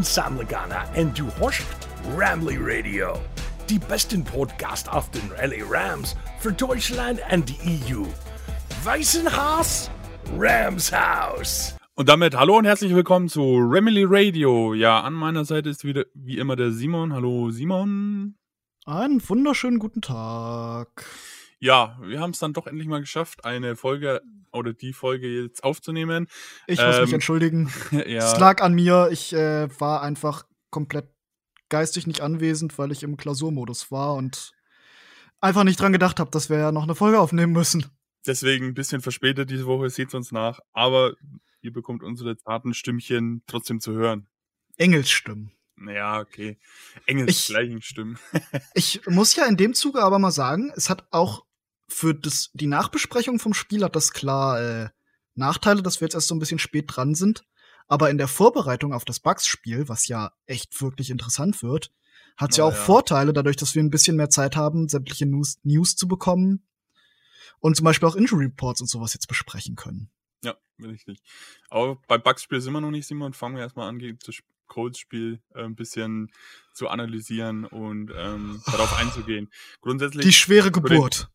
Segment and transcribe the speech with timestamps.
[0.00, 1.62] bin Sam Lagana und du hörst
[2.16, 3.18] Ramley Radio.
[3.68, 8.04] Die besten Podcast auf den LA Rams für Deutschland und die EU.
[8.82, 9.90] Weißen Haus,
[10.38, 11.76] Rams Haus.
[11.96, 14.72] Und damit hallo und herzlich willkommen zu Ramley Radio.
[14.72, 17.12] Ja, an meiner Seite ist wieder wie immer der Simon.
[17.12, 18.36] Hallo Simon.
[18.86, 21.04] Einen wunderschönen guten Tag.
[21.58, 25.62] Ja, wir haben es dann doch endlich mal geschafft, eine Folge oder die Folge jetzt
[25.64, 26.26] aufzunehmen.
[26.66, 27.72] Ich muss Ähm, mich entschuldigen.
[27.92, 29.08] ja, Es lag an mir.
[29.12, 31.08] Ich äh, war einfach komplett
[31.68, 34.52] geistig nicht anwesend, weil ich im Klausurmodus war und
[35.40, 37.86] einfach nicht dran gedacht habe, dass wir ja noch eine Folge aufnehmen müssen.
[38.26, 40.58] deswegen ein bisschen verspätet diese Woche, seht uns nach.
[40.72, 41.14] Aber
[41.62, 44.26] ihr bekommt unsere zarten Stimmchen trotzdem zu hören.
[44.78, 45.52] Engelsstimmen.
[45.86, 46.58] Ja, okay.
[47.06, 48.18] Engels Ich- gleichen Stimmen.
[48.74, 51.44] Ich muss ja in dem Zuge aber mal sagen, es hat auch
[51.90, 54.88] für das, die Nachbesprechung vom Spiel hat das klar äh,
[55.34, 57.44] Nachteile, dass wir jetzt erst so ein bisschen spät dran sind.
[57.88, 61.90] Aber in der Vorbereitung auf das Bugs-Spiel, was ja echt wirklich interessant wird,
[62.36, 62.78] hat es ja Oh, auch ja.
[62.78, 66.62] Vorteile, dadurch, dass wir ein bisschen mehr Zeit haben, sämtliche News, News zu bekommen
[67.58, 70.08] und zum Beispiel auch Injury Reports und sowas jetzt besprechen können.
[70.44, 71.18] Ja, richtig.
[71.68, 73.34] Aber beim Bugs-Spiel sind wir noch nicht, Simon.
[73.34, 74.36] Fangen wir erstmal an, gegen das
[74.68, 76.30] Colts-Spiel äh, ein bisschen
[76.72, 79.50] zu analysieren und ähm, darauf einzugehen.
[79.80, 80.24] Grundsätzlich.
[80.24, 81.28] Die schwere Geburt.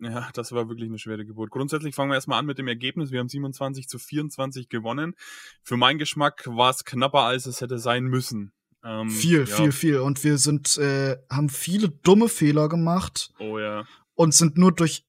[0.00, 1.50] Ja, das war wirklich eine schwere Geburt.
[1.50, 3.10] Grundsätzlich fangen wir erstmal an mit dem Ergebnis.
[3.10, 5.14] Wir haben 27 zu 24 gewonnen.
[5.62, 8.52] Für meinen Geschmack war es knapper, als es hätte sein müssen.
[8.82, 9.56] Ähm, Viel, ja.
[9.56, 9.98] viel, viel.
[9.98, 13.30] Und wir sind, äh, haben viele dumme Fehler gemacht.
[13.38, 13.84] Oh ja.
[14.14, 15.06] und sind nur durch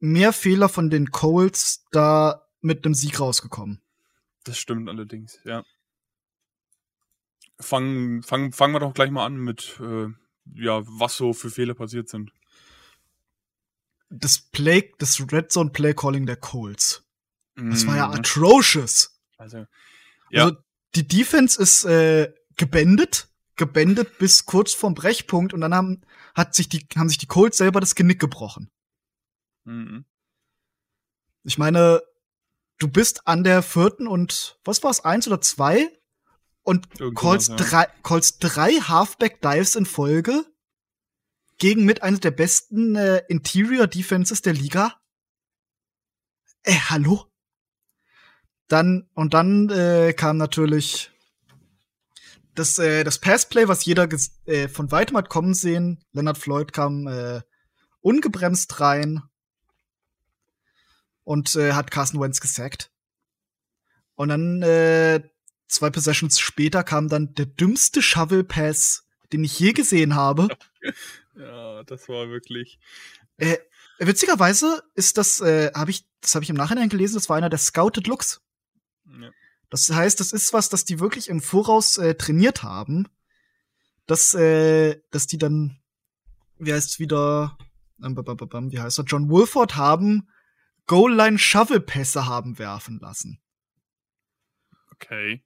[0.00, 3.82] mehr Fehler von den Coles da mit einem Sieg rausgekommen.
[4.44, 5.64] Das stimmt allerdings, ja.
[7.60, 10.08] Fangen fang, fangen wir doch gleich mal an mit, äh,
[10.54, 12.32] ja, was so für Fehler passiert sind.
[14.16, 17.04] Das Play, das Red Zone Play Calling der Coles.
[17.56, 18.14] Das war ja Mhm.
[18.14, 19.20] atrocious.
[19.38, 19.66] Also,
[20.30, 20.44] ja.
[20.44, 20.56] Also
[20.94, 26.02] die Defense ist äh, gebändet, gebändet bis kurz vorm Brechpunkt und dann haben
[26.34, 28.70] hat sich die haben sich die Colts selber das Genick gebrochen.
[29.64, 30.04] Mhm.
[31.44, 32.02] Ich meine,
[32.78, 35.88] du bist an der vierten und was war es eins oder zwei
[36.62, 37.68] und Irgend Calls sowas, ja.
[37.68, 40.44] drei, Calls drei Halfback Dives in Folge
[41.58, 45.00] gegen mit einer der besten äh, Interior Defenses der Liga.
[46.62, 47.26] Äh, hallo?
[48.68, 51.10] Dann und dann äh, kam natürlich
[52.54, 54.08] das äh, das Passplay, was jeder
[54.46, 56.02] äh, von weitem hat kommen sehen.
[56.12, 57.42] Leonard Floyd kam äh,
[58.00, 59.22] ungebremst rein
[61.24, 62.90] und äh, hat Carson Wentz gesackt.
[64.14, 65.22] Und dann äh,
[65.66, 70.48] zwei Possessions später kam dann der dümmste Shovel Pass, den ich je gesehen habe.
[71.36, 72.78] Ja, das war wirklich.
[73.36, 73.56] Äh,
[73.98, 77.50] witzigerweise ist das, äh, habe ich, das habe ich im Nachhinein gelesen, das war einer
[77.50, 78.42] der Scouted Looks.
[79.06, 79.30] Ja.
[79.70, 83.08] Das heißt, das ist was, das die wirklich im Voraus äh, trainiert haben,
[84.06, 85.80] dass, äh, dass die dann,
[86.58, 87.58] wie heißt wieder,
[87.98, 90.28] wie heißt er, John Wolford haben
[90.86, 93.40] Goal-Line Shovel-Pässe haben werfen lassen,
[94.92, 95.42] Okay.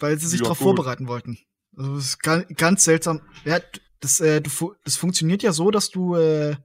[0.00, 1.38] weil sie sich darauf vorbereiten wollten.
[1.76, 3.20] Also, das ist ganz, ganz seltsam.
[3.44, 3.60] Ja,
[4.00, 6.56] das, äh, du, das funktioniert ja so, dass du, äh,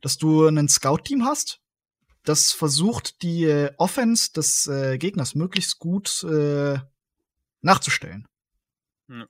[0.00, 1.60] dass du ein Scout-Team hast,
[2.24, 6.78] das versucht, die äh, Offense des äh, Gegners möglichst gut äh,
[7.60, 8.26] nachzustellen.
[9.08, 9.26] Ja.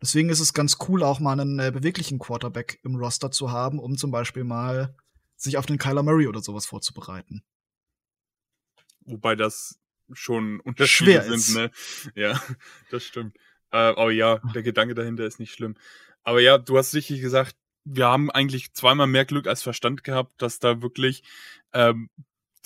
[0.00, 3.78] Deswegen ist es ganz cool, auch mal einen äh, beweglichen Quarterback im Roster zu haben,
[3.78, 4.94] um zum Beispiel mal
[5.36, 7.42] sich auf den Kyler Murray oder sowas vorzubereiten.
[9.00, 9.78] Wobei das
[10.12, 11.54] schon Unterschiede Schwer sind, ist.
[11.54, 11.70] ne?
[12.14, 12.40] Ja,
[12.90, 13.36] das stimmt.
[13.70, 15.74] Äh, aber ja, der Gedanke dahinter ist nicht schlimm.
[16.22, 20.42] Aber ja, du hast richtig gesagt, wir haben eigentlich zweimal mehr Glück als Verstand gehabt,
[20.42, 21.22] dass da wirklich
[21.72, 22.10] ähm,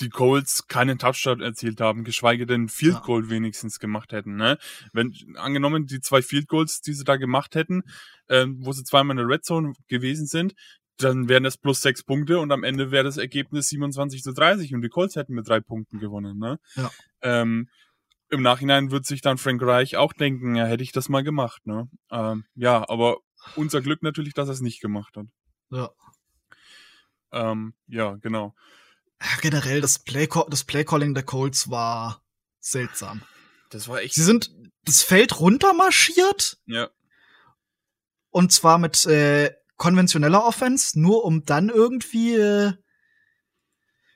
[0.01, 3.01] die Colts keinen Touchdown erzielt haben, geschweige denn Field Ja.
[3.01, 4.37] Goal wenigstens gemacht hätten.
[4.37, 4.59] Ne?
[4.93, 7.83] Wenn angenommen die zwei Field Goals, die sie da gemacht hätten,
[8.29, 10.55] ähm, wo sie zweimal in der Red Zone gewesen sind,
[10.97, 14.75] dann wären das plus sechs Punkte und am Ende wäre das Ergebnis 27 zu 30
[14.75, 16.39] und die Colts hätten mit drei Punkten gewonnen.
[16.39, 16.59] Ne?
[16.77, 16.91] Ja.
[17.23, 17.69] Ähm,
[18.31, 21.67] Im Nachhinein wird sich dann Frank Reich auch denken, ja, hätte ich das mal gemacht.
[21.67, 21.89] Ne?
[22.11, 23.19] Ähm, ja, aber
[23.57, 25.27] unser Glück natürlich, dass er es nicht gemacht hat.
[25.71, 25.91] Ja.
[27.33, 28.55] Ähm, ja, genau.
[29.21, 32.23] Ja, generell, das Play das Playcalling der Colts war
[32.61, 33.23] seltsam.
[33.71, 34.15] Das war echt.
[34.15, 34.51] Sie sind
[34.85, 36.89] das Feld runtermarschiert ja,
[38.31, 42.73] und zwar mit äh, konventioneller Offense, nur um dann irgendwie äh,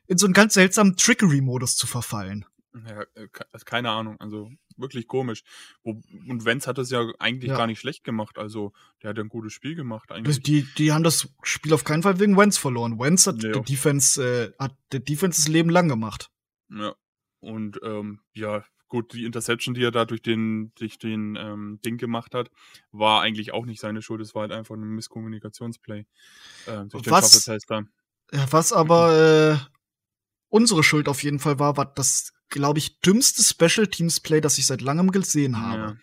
[0.06, 2.44] in so einen ganz seltsamen Trickery-Modus zu verfallen.
[2.86, 4.16] Ja, äh, ke- keine Ahnung.
[4.20, 5.42] Also wirklich komisch.
[5.82, 7.56] Und Wenz hat das ja eigentlich Ja.
[7.56, 8.38] gar nicht schlecht gemacht.
[8.38, 8.72] Also
[9.02, 10.40] der hat ja ein gutes Spiel gemacht eigentlich.
[10.42, 12.98] Die, die haben das Spiel auf keinen Fall wegen Wentz verloren.
[12.98, 13.62] Wentz hat Nee, der.
[13.62, 16.30] Defense, äh, hat der Defense das Leben lang gemacht.
[16.70, 16.94] Ja.
[17.40, 21.98] Und ähm, ja, gut, die Interception, die er da durch den, durch den ähm, Ding
[21.98, 22.50] gemacht hat,
[22.90, 24.20] war eigentlich auch nicht seine Schuld.
[24.20, 26.00] Es war halt einfach ein Misskommunikationsplay.
[26.66, 27.88] Äh, durch was, den
[28.50, 29.12] was aber
[29.60, 29.74] äh,
[30.48, 34.58] unsere Schuld auf jeden Fall war, war das, glaube ich, dümmste Special Teams Play, das
[34.58, 35.80] ich seit langem gesehen habe.
[35.80, 35.96] Ja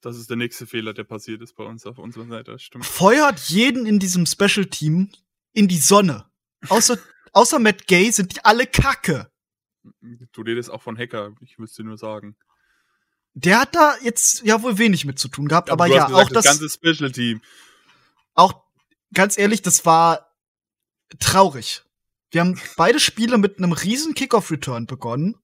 [0.00, 2.58] das ist der nächste Fehler, der passiert ist bei uns auf unserer Seite.
[2.58, 2.84] Stimmt.
[2.84, 5.10] Feuert jeden in diesem Special Team
[5.52, 6.26] in die Sonne.
[6.68, 6.98] Außer,
[7.32, 9.30] außer Matt Gay sind die alle Kacke.
[10.32, 12.36] Du redest auch von Hacker, ich müsste nur sagen.
[13.34, 16.14] Der hat da jetzt ja wohl wenig mit zu tun gehabt, ja, aber ja, gesagt,
[16.14, 17.40] auch das, das ganze Special Team.
[18.34, 18.62] Auch
[19.14, 20.30] ganz ehrlich, das war
[21.18, 21.82] traurig.
[22.30, 25.41] Wir haben beide Spiele mit einem riesen Kickoff-Return begonnen.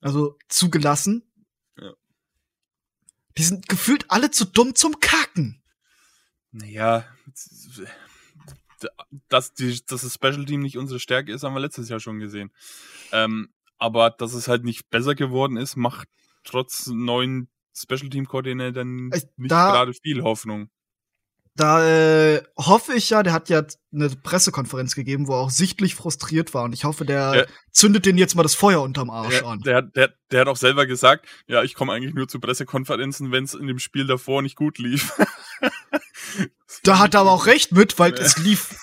[0.00, 1.24] Also zugelassen.
[3.36, 5.62] Die sind gefühlt alle zu dumm zum Kacken.
[6.52, 7.04] Naja,
[9.28, 12.18] dass, die, dass das Special Team nicht unsere Stärke ist, haben wir letztes Jahr schon
[12.18, 12.50] gesehen.
[13.12, 16.08] Ähm, aber dass es halt nicht besser geworden ist, macht
[16.44, 20.70] trotz neuen Special Team Koordinatoren nicht gerade viel Hoffnung.
[21.56, 23.62] Da äh, hoffe ich ja, der hat ja
[23.92, 26.62] eine Pressekonferenz gegeben, wo er auch sichtlich frustriert war.
[26.62, 29.60] Und ich hoffe, der, der zündet den jetzt mal das Feuer unterm Arsch der, an.
[29.60, 33.44] Der, der, der hat auch selber gesagt, ja, ich komme eigentlich nur zu Pressekonferenzen, wenn
[33.44, 35.12] es in dem Spiel davor nicht gut lief.
[36.84, 38.20] da hat er aber auch recht mit, weil ja.
[38.20, 38.74] es lief.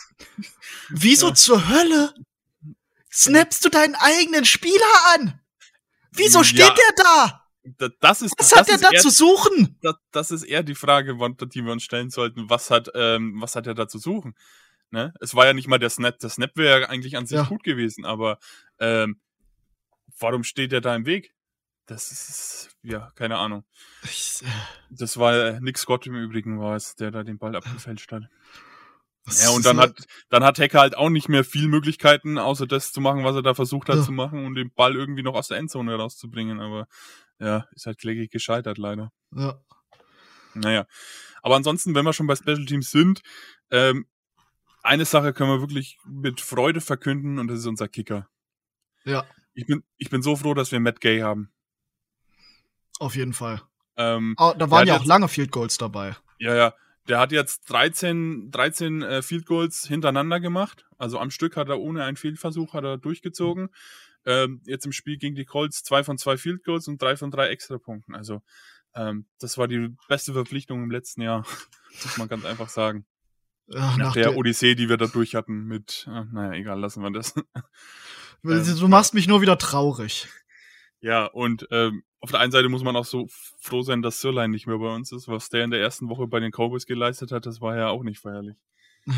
[0.90, 1.36] Wieso ja.
[1.36, 2.14] zur Hölle
[3.12, 5.40] snappst du deinen eigenen Spieler an?
[6.12, 6.74] Wieso steht ja.
[6.76, 7.47] der da?
[8.00, 9.78] Das ist, was hat er da zu suchen?
[9.82, 12.50] Das, das, ist eher die Frage, die wir uns stellen sollten.
[12.50, 14.36] Was hat, ähm, was hat er da zu suchen?
[14.90, 15.14] Ne?
[15.20, 16.20] Es war ja nicht mal der Snap.
[16.20, 17.44] Der Snap wäre ja eigentlich an sich ja.
[17.44, 18.40] gut gewesen, aber
[18.80, 19.20] ähm,
[20.20, 21.34] warum steht er da im Weg?
[21.88, 23.64] Das ist, ja, keine Ahnung.
[24.04, 24.46] Äh,
[24.90, 28.24] das war äh, Nick Scott im Übrigen war es, der da den Ball abgefälscht hat.
[29.28, 29.94] Was ja, und dann hat,
[30.30, 33.42] dann hat Hacker halt auch nicht mehr viel Möglichkeiten, außer das zu machen, was er
[33.42, 34.04] da versucht hat ja.
[34.04, 36.62] zu machen und den Ball irgendwie noch aus der Endzone rauszubringen.
[36.62, 36.88] Aber
[37.40, 39.12] ja, ist halt kläglich gescheitert, leider.
[39.36, 39.60] Ja.
[40.54, 40.86] Naja.
[41.42, 43.22] Aber ansonsten, wenn wir schon bei Special Teams sind,
[43.72, 44.08] ähm,
[44.84, 48.28] eine Sache können wir wirklich mit Freude verkünden und das ist unser Kicker.
[49.04, 49.26] Ja.
[49.54, 51.52] Ich bin, ich bin so froh, dass wir Matt Gay haben.
[53.00, 53.62] Auf jeden Fall.
[53.96, 56.16] Ähm, oh, da waren ja auch jetzt, lange Field Goals dabei.
[56.40, 56.74] Ja, ja.
[57.08, 60.86] Der hat jetzt 13, 13 äh, Field Goals hintereinander gemacht.
[60.98, 63.64] Also am Stück hat er ohne einen Fehlversuch hat er durchgezogen.
[63.64, 63.70] Mhm.
[64.28, 67.32] Ähm, jetzt im Spiel gegen die Colts zwei von zwei Field Goals und drei von
[67.32, 68.14] drei Extrapunkten.
[68.14, 68.42] Also
[68.94, 71.46] ähm, das war die beste Verpflichtung im letzten Jahr,
[72.04, 73.06] muss man ganz einfach sagen.
[73.68, 76.80] Ja, nach, nach, der, der Odyssee, die wir da durch hatten mit, äh, naja, egal,
[76.80, 77.34] lassen wir das.
[78.44, 80.28] du ähm, machst mich nur wieder traurig.
[81.00, 83.28] Ja, und ähm, auf der einen Seite muss man auch so
[83.60, 85.30] froh sein, dass Sirlein nicht mehr bei uns ist.
[85.30, 88.04] Was der in der ersten Woche bei den Cowboys geleistet hat, das war ja auch
[88.04, 88.58] nicht feierlich.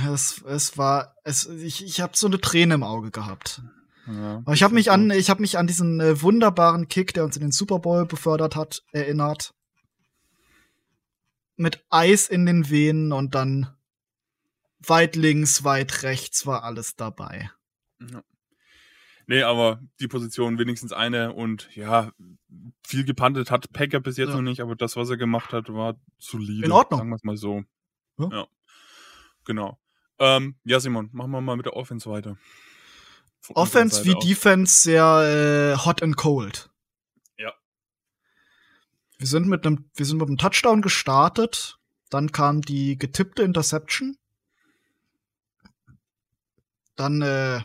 [0.08, 3.64] Es, es war, es, ich, ich habe so eine Träne im Auge gehabt.
[4.10, 7.36] Ja, ich habe mich an, ich habe mich an diesen äh, wunderbaren Kick, der uns
[7.36, 9.54] in den Super Bowl befördert hat, erinnert.
[11.56, 13.76] Mit Eis in den Venen und dann
[14.80, 17.52] weit links, weit rechts war alles dabei.
[18.00, 18.24] Ja.
[19.28, 22.12] Nee, aber die Position wenigstens eine und ja,
[22.84, 24.36] viel gepantet hat Packer bis jetzt ja.
[24.36, 26.66] noch nicht, aber das, was er gemacht hat, war solide.
[26.66, 27.00] In Ordnung.
[27.00, 27.64] Sagen wir es mal so.
[28.18, 28.30] Ja.
[28.32, 28.48] ja.
[29.46, 29.80] Genau.
[30.18, 32.38] Ähm, ja, Simon, machen wir mal mit der Offense weiter.
[33.54, 34.24] Offense wie aus.
[34.24, 36.70] Defense sehr äh, hot and cold.
[37.38, 37.54] Ja.
[39.18, 41.80] Wir sind mit einem, wir sind mit einem Touchdown gestartet.
[42.10, 44.18] Dann kam die getippte Interception.
[46.96, 47.62] Dann äh,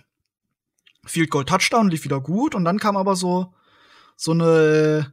[1.04, 3.54] Field Goal Touchdown lief wieder gut und dann kam aber so
[4.16, 5.12] so eine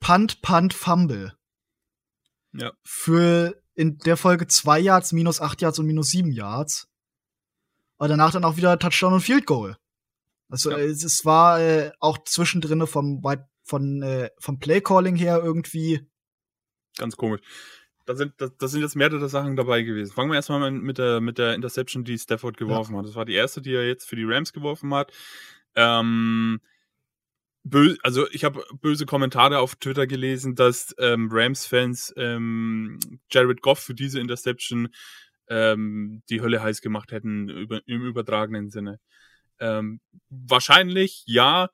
[0.00, 1.36] Punt Punt Fumble.
[2.52, 2.72] Ja.
[2.82, 6.88] Für in der Folge zwei Yards, minus acht Yards und minus sieben Yards.
[8.02, 9.76] Aber danach dann auch wieder Touchdown und Field Goal.
[10.48, 10.78] Also ja.
[10.78, 13.22] äh, es war äh, auch zwischendrin vom
[13.62, 16.00] von äh, vom Playcalling her irgendwie
[16.98, 17.42] ganz komisch.
[18.04, 20.12] Da sind, da, da sind jetzt mehrere Sachen dabei gewesen.
[20.12, 22.98] Fangen wir erstmal mit der, mit der Interception, die Stafford geworfen ja.
[22.98, 23.06] hat.
[23.06, 25.12] Das war die erste, die er jetzt für die Rams geworfen hat.
[25.76, 26.60] Ähm,
[28.02, 32.98] also ich habe böse Kommentare auf Twitter gelesen, dass ähm, Rams-Fans ähm,
[33.30, 34.88] Jared Goff für diese Interception
[35.52, 38.98] ähm, die Hölle heiß gemacht hätten über, im übertragenen Sinne.
[39.60, 41.68] Ähm, wahrscheinlich ja,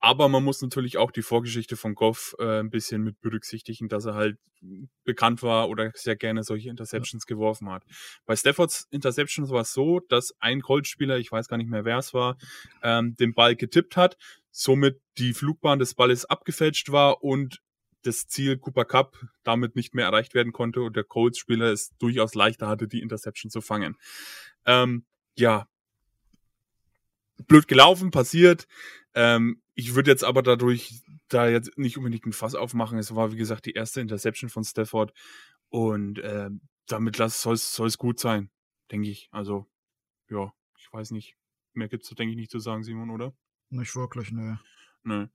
[0.00, 4.06] aber man muss natürlich auch die Vorgeschichte von Goff äh, ein bisschen mit berücksichtigen, dass
[4.06, 4.38] er halt
[5.04, 7.34] bekannt war oder sehr gerne solche Interceptions ja.
[7.34, 7.84] geworfen hat.
[8.24, 11.98] Bei Staffords Interceptions war es so, dass ein Colts-Spieler, ich weiß gar nicht mehr wer
[11.98, 12.36] es war,
[12.82, 14.16] ähm, den Ball getippt hat,
[14.50, 17.60] somit die Flugbahn des Balles abgefälscht war und
[18.02, 22.34] das Ziel Cooper Cup damit nicht mehr erreicht werden konnte und der Colts-Spieler es durchaus
[22.34, 23.96] leichter hatte, die Interception zu fangen.
[24.64, 25.04] Ähm,
[25.36, 25.68] ja,
[27.46, 28.66] blöd gelaufen, passiert.
[29.14, 32.98] Ähm, ich würde jetzt aber dadurch da jetzt nicht unbedingt ein Fass aufmachen.
[32.98, 35.12] Es war, wie gesagt, die erste Interception von Stafford.
[35.68, 38.50] Und ähm, damit soll es gut sein,
[38.90, 39.28] denke ich.
[39.32, 39.66] Also,
[40.28, 41.36] ja, ich weiß nicht.
[41.72, 43.34] Mehr gibt's da, denke ich, nicht zu sagen, Simon, oder?
[43.70, 44.56] Nicht wirklich, nö.
[45.04, 45.28] Nö.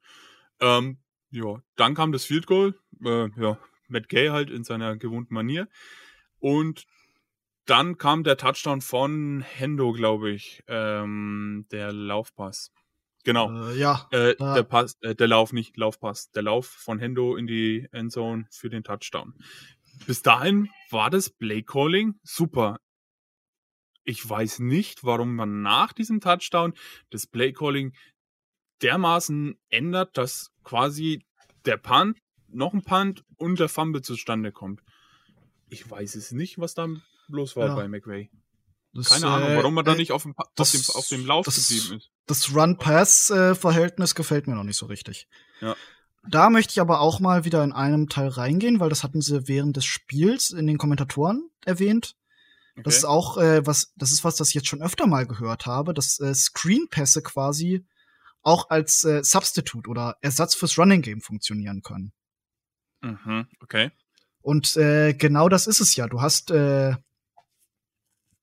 [0.59, 0.99] Ähm,
[1.31, 2.75] ja, dann kam das Field Goal.
[3.03, 5.67] Äh, ja, Matt Gay halt in seiner gewohnten Manier.
[6.39, 6.85] Und
[7.65, 10.63] dann kam der Touchdown von Hendo, glaube ich.
[10.67, 12.71] Ähm, der Laufpass.
[13.23, 13.69] Genau.
[13.69, 14.07] Äh, ja.
[14.11, 16.31] Äh, der Pass, äh, der Lauf, nicht Laufpass.
[16.31, 19.33] Der Lauf von Hendo in die Endzone für den Touchdown.
[20.05, 22.79] Bis dahin war das Play Calling super.
[24.05, 26.73] Ich weiß nicht, warum man nach diesem Touchdown
[27.09, 27.93] das Play Calling
[28.81, 31.25] dermaßen ändert, dass quasi
[31.65, 32.17] der Punt,
[32.47, 34.81] noch ein Punt und der Fumble zustande kommt.
[35.69, 36.87] Ich weiß es nicht, was da
[37.27, 37.75] los war ja.
[37.75, 38.29] bei McVay.
[38.93, 41.25] Das, Keine Ahnung, warum man äh, da nicht auf dem, das, auf dem, auf dem
[41.25, 42.09] Lauf das, geblieben ist.
[42.25, 45.27] Das Run-Pass-Verhältnis gefällt mir noch nicht so richtig.
[45.61, 45.75] Ja.
[46.29, 49.47] Da möchte ich aber auch mal wieder in einem Teil reingehen, weil das hatten sie
[49.47, 52.15] während des Spiels in den Kommentatoren erwähnt.
[52.73, 52.83] Okay.
[52.83, 55.65] Das ist auch äh, was, das ist was, das ich jetzt schon öfter mal gehört
[55.65, 57.85] habe, dass äh, Screen-Pässe quasi
[58.41, 62.13] auch als äh, Substitute oder Ersatz fürs Running Game funktionieren können.
[63.01, 63.91] Mhm, okay.
[64.41, 66.07] Und äh, genau das ist es ja.
[66.07, 66.95] Du hast äh,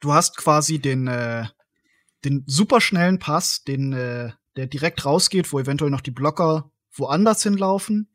[0.00, 1.46] du hast quasi den äh,
[2.24, 8.08] den superschnellen Pass, den äh, der direkt rausgeht, wo eventuell noch die Blocker woanders hinlaufen.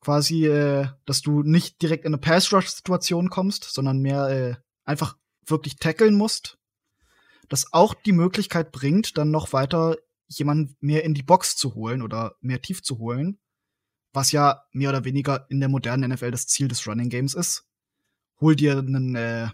[0.00, 5.76] Quasi, äh, dass du nicht direkt in eine Pass-Rush-Situation kommst, sondern mehr äh, einfach wirklich
[5.76, 6.57] tackeln musst.
[7.48, 12.02] Das auch die Möglichkeit bringt, dann noch weiter jemanden mehr in die Box zu holen
[12.02, 13.38] oder mehr tief zu holen.
[14.12, 17.66] Was ja mehr oder weniger in der modernen NFL das Ziel des Running Games ist.
[18.40, 19.48] Hol dir einen, äh,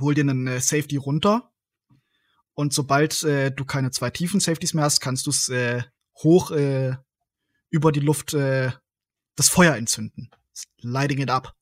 [0.00, 1.50] hol dir einen äh, Safety runter
[2.58, 5.84] und sobald äh, du keine zwei tiefen Safeties mehr hast, kannst du es äh,
[6.16, 6.96] hoch äh,
[7.70, 8.72] über die Luft äh,
[9.36, 10.32] das Feuer entzünden.
[10.80, 11.54] Lighting it up.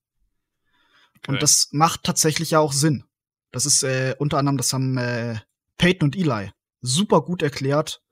[1.18, 1.32] Okay.
[1.32, 3.04] Und das macht tatsächlich ja auch Sinn.
[3.52, 5.38] Das ist äh, unter anderem, das haben äh,
[5.78, 6.50] Peyton und Eli
[6.80, 8.02] super gut erklärt,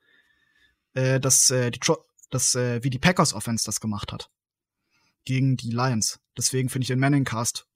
[0.94, 1.80] äh, dass äh, die
[2.30, 4.30] dass, äh, wie die Packers Offense das gemacht hat
[5.24, 6.20] gegen die Lions.
[6.36, 7.68] Deswegen finde ich den Manning Cast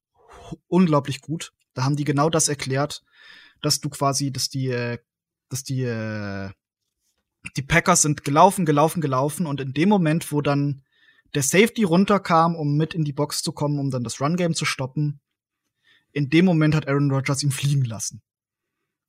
[0.67, 1.53] unglaublich gut.
[1.75, 3.03] Da haben die genau das erklärt,
[3.63, 4.99] dass du quasi, dass die, äh,
[5.49, 6.51] dass die, äh,
[7.57, 10.83] die Packers sind gelaufen, gelaufen, gelaufen und in dem Moment, wo dann
[11.35, 14.65] der Safety runterkam, um mit in die Box zu kommen, um dann das Run-Game zu
[14.65, 15.21] stoppen,
[16.19, 18.21] in dem Moment hat Aaron Rodgers ihn fliegen lassen.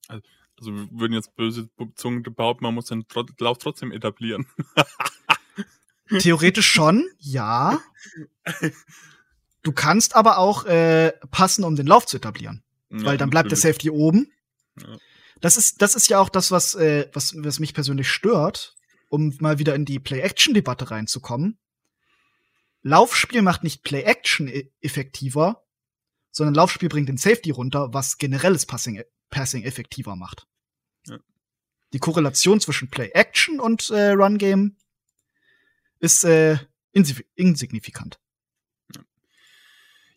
[0.08, 0.24] Also,
[0.58, 3.06] also wir würden jetzt böse Zungen behaupten, man muss den
[3.40, 4.46] Lauf trotzdem etablieren.
[6.20, 7.80] Theoretisch schon, ja.
[9.62, 12.64] Du kannst aber auch äh, passen, um den Lauf zu etablieren.
[12.90, 13.62] Ja, weil dann bleibt natürlich.
[13.62, 14.32] der Safety oben.
[14.80, 14.98] Ja.
[15.42, 18.76] Das ist, das ist ja auch das, was, äh, was, was mich persönlich stört,
[19.10, 21.58] um mal wieder in die Play-Action-Debatte reinzukommen.
[22.82, 25.64] Laufspiel macht nicht Play-Action e-, effektiver,
[26.32, 30.48] sondern Laufspiel bringt den Safety runter, was generelles Passing, Passing effektiver macht.
[31.08, 31.18] Ja.
[31.94, 34.78] Die Korrelation zwischen Play-Action und äh, Run-Game
[36.00, 36.58] ist äh,
[36.92, 38.20] insignifikant.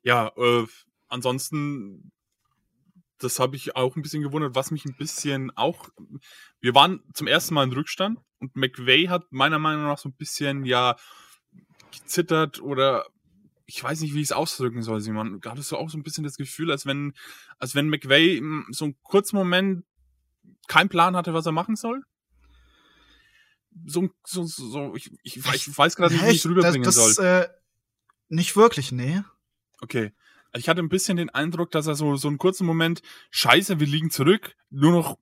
[0.02, 0.66] Ja, äh,
[1.08, 2.12] ansonsten
[3.22, 5.88] das habe ich auch ein bisschen gewundert, was mich ein bisschen auch.
[6.60, 10.16] Wir waren zum ersten Mal in Rückstand und McVay hat meiner Meinung nach so ein
[10.16, 10.96] bisschen ja
[11.92, 13.06] gezittert oder
[13.72, 15.40] ich weiß nicht, wie ich es ausdrücken soll, Simon.
[15.44, 17.14] Hattest du auch so ein bisschen das Gefühl, als wenn,
[17.58, 19.84] als wenn McVay so einen kurzen Moment
[20.68, 22.02] keinen Plan hatte, was er machen soll?
[23.86, 27.14] So, so, so ich, ich, ich weiß gerade nicht, wie ich es rüberbringen das, das,
[27.14, 27.24] soll.
[27.24, 27.48] Äh,
[28.28, 29.22] nicht wirklich, nee.
[29.80, 30.12] Okay
[30.58, 33.86] ich hatte ein bisschen den Eindruck, dass er so, so einen kurzen Moment, scheiße, wir
[33.86, 35.18] liegen zurück, nur noch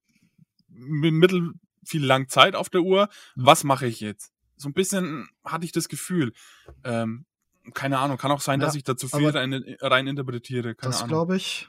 [0.68, 1.52] mit mittel
[1.84, 4.32] viel lang Zeit auf der Uhr, was mache ich jetzt?
[4.56, 6.32] So ein bisschen hatte ich das Gefühl.
[6.84, 7.24] Ähm,
[7.74, 10.74] keine Ahnung, kann auch sein, ja, dass ich da zu viel rein, rein interpretiere.
[10.74, 11.68] Keine das glaube ich.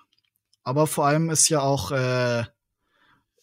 [0.63, 2.43] Aber vor allem ist ja auch, äh,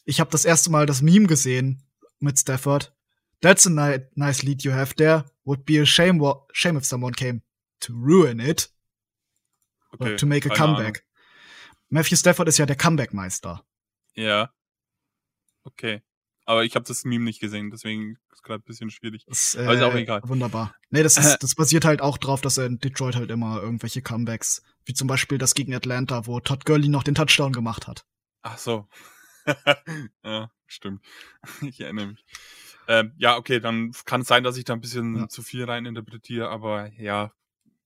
[0.04, 1.82] ich habe das erste Mal das Meme gesehen
[2.18, 2.94] mit Stafford.
[3.40, 5.24] That's a ni nice lead you have there.
[5.44, 6.20] Would be a shame,
[6.52, 7.42] shame if someone came
[7.80, 8.70] to ruin it.
[9.90, 10.98] Okay, to make a comeback.
[10.98, 11.08] Ahnung.
[11.90, 13.64] Matthew Stafford ist ja der Comeback-Meister.
[14.14, 14.52] Ja.
[15.64, 16.02] Okay.
[16.48, 19.26] Aber ich habe das Meme nicht gesehen, deswegen ist es gerade ein bisschen schwierig.
[19.26, 20.22] Das, äh, Aber ist auch äh, egal.
[20.24, 20.74] Wunderbar.
[20.88, 24.00] Nee, das, ist, das basiert halt auch drauf, dass er in Detroit halt immer irgendwelche
[24.00, 28.06] Comebacks, wie zum Beispiel das gegen Atlanta, wo Todd Gurley noch den Touchdown gemacht hat.
[28.40, 28.88] Ach so.
[30.24, 31.04] ja, stimmt.
[31.60, 32.24] Ich erinnere mich.
[32.86, 35.28] Ähm, ja, okay, dann kann es sein, dass ich da ein bisschen ja.
[35.28, 37.30] zu viel rein interpretiere, aber ja,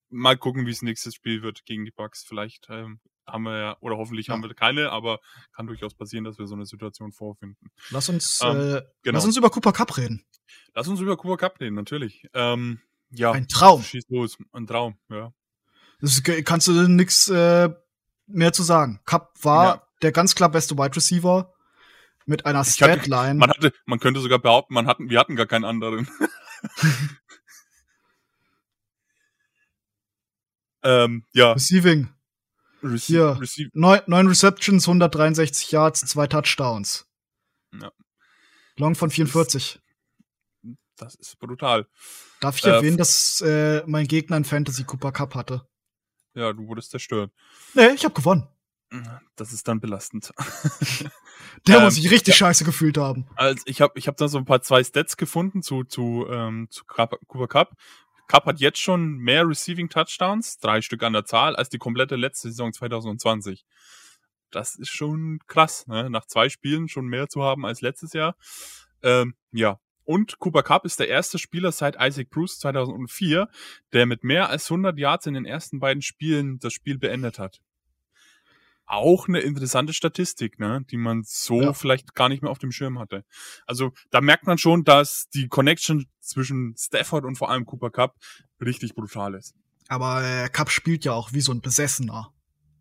[0.09, 2.23] mal gucken, wie es nächstes Spiel wird gegen die Bucks.
[2.23, 4.35] Vielleicht ähm, haben wir ja, oder hoffentlich Ja.
[4.35, 5.21] haben wir keine, aber
[5.55, 7.71] kann durchaus passieren, dass wir so eine Situation vorfinden.
[7.91, 9.17] Lass uns, Ähm, äh, genau.
[9.19, 10.25] lass uns über Cooper Cup reden.
[10.75, 12.26] Lass uns über Cooper Cup reden, natürlich.
[12.35, 13.83] Ähm, ja, Ein Traum.
[13.83, 14.38] schieß los.
[14.52, 15.33] Ein Traum, ja.
[16.00, 17.71] Das kannst du nix äh,
[18.26, 19.00] mehr zu sagen.
[19.05, 19.87] Cup war Ja.
[20.02, 21.55] der ganz klar beste Wide Receiver
[22.26, 23.35] mit einer Statline.
[23.35, 26.09] Man hatte, man könnte sogar behaupten, man hatten, wir hatten gar keinen anderen.
[30.83, 32.09] ähm, ja, Receiving.
[32.83, 33.37] Rece Hier.
[33.41, 37.07] Receive, Neun, neun Receptions, 163 Yards, zwei Touchdowns.
[37.81, 37.91] Ja.
[38.77, 39.81] Long von 44.
[40.97, 41.87] das ist brutal.
[42.41, 45.67] Darf ich Äh, erwähnen, dass äh, mein Gegner in Fantasy Cooper Cup hatte?
[46.35, 47.31] Ja, du wurdest zerstört.
[47.75, 48.49] Nee, ich habe gewonnen.
[49.37, 50.33] Das ist dann belastend.
[51.67, 53.27] Der Ähm, muss sich richtig scheiße gefühlt haben.
[53.37, 56.69] Also ich habe ich hab da so ein paar zwei Stats gefunden zu, zu, ähm,
[56.71, 57.75] zu Cooper Cup.
[58.33, 62.17] Cup hat jetzt schon mehr Receiving Touchdowns, drei Stück an der Zahl, als die komplette
[62.17, 63.67] letzte Saison 2020.
[64.51, 66.09] Das ist schon krass, ne?
[66.09, 68.35] nach zwei Spielen schon mehr zu haben als letztes Jahr.
[69.03, 69.81] Ähm, ja.
[70.05, 73.51] Und Cooper Cup ist der erste Spieler seit Isaac Bruce 2004,
[73.93, 77.61] der mit mehr als 100 Yards in den ersten beiden Spielen das Spiel beendet hat.
[78.93, 81.73] Auch eine interessante Statistik, ne, die man so Ja.
[81.73, 83.25] vielleicht gar nicht mehr auf dem Schirm hatte.
[83.67, 88.17] Also da merkt man schon, dass die Connection zwischen Stafford und vor allem Cooper Cup
[88.61, 89.55] richtig brutal ist.
[89.89, 92.35] Aber äh, Cup spielt ja auch wie so ein Besessener.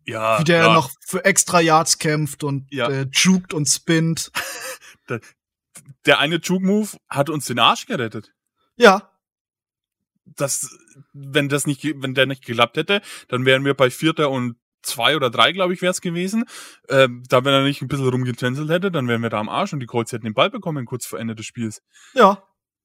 [0.04, 0.74] Ja, wie der ja.
[0.74, 2.88] noch für extra Yards kämpft und Ja.
[2.90, 4.30] äh, jukt und spinnt.
[6.06, 8.34] der eine Juke Move hat uns den Arsch gerettet.
[8.76, 9.08] Ja,
[10.24, 10.68] Das,
[11.12, 15.16] wenn das nicht, wenn der nicht geklappt hätte, dann wären wir bei Vierter und zwei
[15.16, 16.44] oder drei, glaube ich, wäre es gewesen.
[16.88, 19.72] Ähm, da wenn er nicht ein bisschen rumgetänzelt hätte, dann wären wir da am Arsch
[19.72, 21.82] und die Colts hätten den Ball bekommen kurz vor Ende des Spiels.
[22.14, 22.42] ja.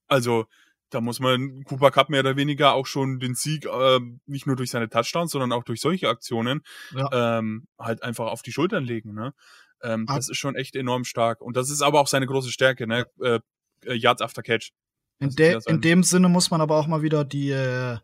[0.08, 0.46] Also
[0.90, 4.56] da muss man Cooper Cup mehr oder weniger auch schon den Sieg äh, nicht nur
[4.56, 6.62] durch seine Touchdowns, sondern auch durch solche Aktionen
[6.96, 7.40] Ja.
[7.40, 9.14] ähm, halt einfach auf die Schultern legen.
[9.14, 9.34] Ne?
[9.82, 10.16] Ähm, Ah.
[10.16, 12.88] das ist schon echt enorm stark und das ist aber auch seine große Stärke.
[12.88, 13.06] Ne?
[13.22, 13.40] Äh,
[13.84, 14.72] äh, Yards after Catch.
[15.20, 17.98] In, de in dem Sinne muss man aber auch mal wieder die, äh,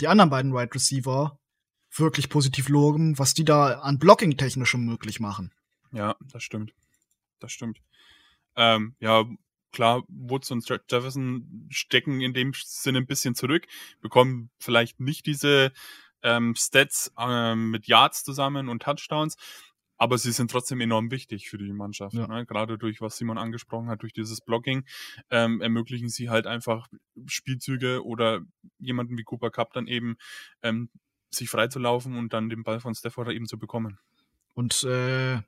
[0.00, 1.38] die anderen beiden Wide Receiver
[1.98, 5.52] wirklich positiv loben, was die da an Blocking-technischem möglich machen.
[5.92, 6.72] Ja, das stimmt.
[7.38, 7.80] Das stimmt.
[8.56, 9.24] Ähm, ja,
[9.72, 13.66] klar, Woods und Jefferson stecken in dem Sinne ein bisschen zurück,
[14.00, 15.72] bekommen vielleicht nicht diese
[16.22, 19.36] ähm, Stats ähm, mit Yards zusammen und Touchdowns,
[19.98, 22.14] aber sie sind trotzdem enorm wichtig für die Mannschaft.
[22.14, 22.26] Ja.
[22.26, 22.46] Ne?
[22.46, 24.84] Gerade durch, was Simon angesprochen hat, durch dieses Blocking,
[25.30, 26.88] ähm, ermöglichen sie halt einfach
[27.26, 28.40] Spielzüge oder
[28.78, 30.16] jemanden wie Cooper Cup dann eben
[30.62, 30.90] ähm,
[31.30, 33.98] sich freizulaufen und dann den Ball von Stafford eben zu bekommen.
[34.54, 35.40] Und äh,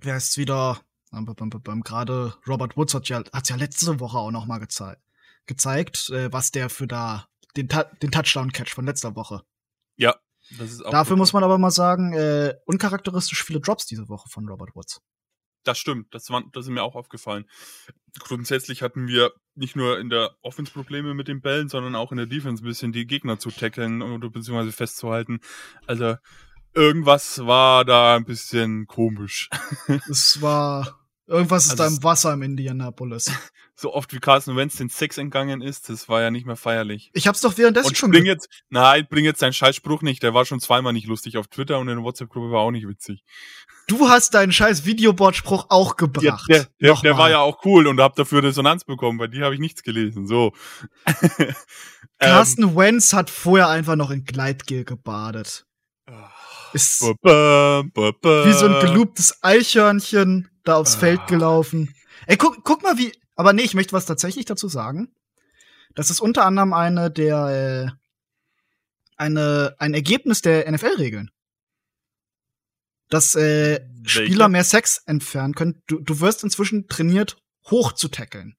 [0.00, 4.58] wer ist wieder, gerade Robert Woods hat ja, hat's ja letzte Woche auch noch mal
[4.58, 4.96] gezei
[5.46, 7.68] gezeigt, äh, was der für da, den,
[8.02, 9.42] den Touchdown-Catch von letzter Woche.
[9.96, 10.16] Ja,
[10.58, 11.18] das ist auch Dafür gut.
[11.18, 15.00] muss man aber mal sagen, äh, uncharakteristisch viele Drops diese Woche von Robert Woods.
[15.64, 17.48] Das stimmt, das, war, das ist mir auch aufgefallen.
[18.18, 22.18] Grundsätzlich hatten wir nicht nur in der Offense Probleme mit den Bällen, sondern auch in
[22.18, 25.40] der Defense ein bisschen die Gegner zu tackeln oder beziehungsweise festzuhalten.
[25.86, 26.16] Also
[26.74, 29.48] irgendwas war da ein bisschen komisch.
[30.10, 33.30] Es war, irgendwas ist Also da im Wasser im Indianapolis.
[33.76, 37.10] So oft wie Carson Wentz den Sex entgangen ist, das war ja nicht mehr feierlich.
[37.12, 40.32] Ich hab's doch währenddessen Und schon bring jetzt, nein, bring jetzt seinen Scheißspruch nicht, der
[40.32, 43.24] war schon zweimal nicht lustig auf Twitter und in der WhatsApp-Gruppe war auch nicht witzig.
[43.86, 46.48] Du hast deinen scheiß Videoboard-Spruch auch gebracht.
[46.48, 49.54] der, der, der war ja auch cool und hab dafür Resonanz bekommen, bei dir habe
[49.54, 50.26] ich nichts gelesen.
[50.26, 50.52] So.
[52.20, 55.66] Ähm, Carsten Wentz hat vorher einfach noch in Gleitgel gebadet.
[56.72, 58.46] Ist ba, ba, ba.
[58.46, 60.98] wie so ein gelobtes Eichhörnchen da aufs Ah.
[61.00, 61.92] Feld gelaufen.
[62.28, 63.12] Ey, guck, guck mal, wie.
[63.34, 65.12] Aber nee, ich möchte was tatsächlich dazu sagen.
[65.96, 67.90] Das ist unter anderem eine der äh,
[69.16, 71.30] eine ein Ergebnis der NFL-Regeln.
[73.14, 73.80] Dass äh?
[74.04, 75.82] Spieler mehr Sex entfernen können.
[75.86, 77.36] Du, du wirst inzwischen trainiert,
[77.70, 78.56] hoch zu tackeln.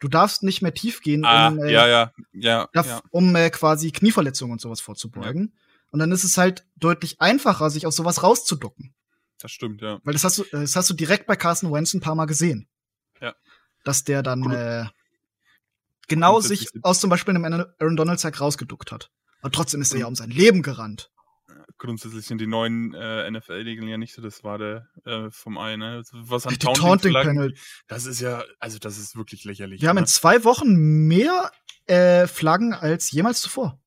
[0.00, 3.50] Du darfst nicht mehr tief gehen, Ah, um, äh, ja, ja, ja, darf, um äh,
[3.50, 5.54] quasi Knieverletzungen und sowas vorzubeugen.
[5.90, 8.94] Und dann ist es halt deutlich einfacher, sich aus sowas rauszuducken.
[9.38, 10.00] Das stimmt, ja.
[10.02, 12.68] Weil das hast du, das hast du direkt bei Carson Wentz ein paar Mal gesehen.
[13.20, 13.34] Ja.
[13.84, 14.86] Dass der dann äh,
[16.08, 19.10] genau sich aus zum Beispiel einem Aaron Donald Sack rausgeduckt hat.
[19.42, 21.10] Aber trotzdem ist er ja um sein Leben gerannt.
[21.82, 25.80] Grundsätzlich sind die neuen äh, NFL-Regeln ja nicht so, das war der äh, vom einen,
[25.80, 26.02] ne?
[26.12, 27.54] Was an Die Taunting Flaggen- Panel.
[27.88, 29.82] Das ist ja, also das ist wirklich lächerlich.
[29.82, 30.02] Wir haben ne?
[30.02, 30.76] in zwei Wochen
[31.08, 31.50] mehr
[31.86, 33.80] äh, Flaggen als jemals zuvor.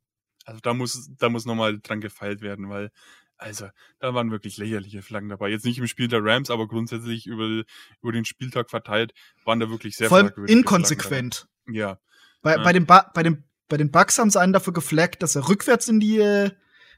[0.43, 2.91] Also da muss, da muss nochmal dran gefeilt werden, weil,
[3.37, 5.47] also, da waren wirklich lächerliche Flaggen dabei.
[5.49, 7.63] Jetzt nicht im Spiel der Rams, aber grundsätzlich über,
[8.01, 9.13] über den Spieltag verteilt
[9.45, 11.47] waren da wirklich sehr Vor allem inkonsequent.
[11.69, 11.97] Ja,
[12.41, 12.63] Bei, Ja.
[12.63, 15.47] bei, den ba bei, den, bei den Bucks haben sie einen dafür geflaggt, dass er
[15.47, 16.51] rückwärts in die, äh,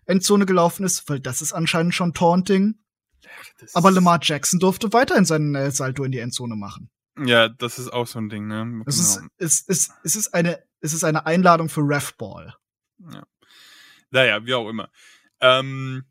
[0.08, 2.76] Endzone gelaufen ist, weil das ist anscheinend schon Taunting.
[3.60, 6.90] Das Aber ist- Lamar Jackson durfte weiterhin seinen äh, Salto in die Endzone machen.
[7.24, 8.84] Ja, das ist auch so ein Ding, ne?
[8.86, 9.30] Es ist, Genau.
[9.38, 12.54] es, es, es ist eine, es ist eine Einladung für Refball.
[14.12, 14.90] Naja, wie auch immer.
[15.40, 16.06] Ähm,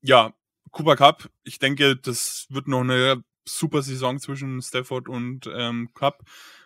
[0.00, 0.32] ja,
[0.70, 6.24] Cooper Cup, ich denke, das wird noch eine super Saison zwischen Stafford und ähm, Cup.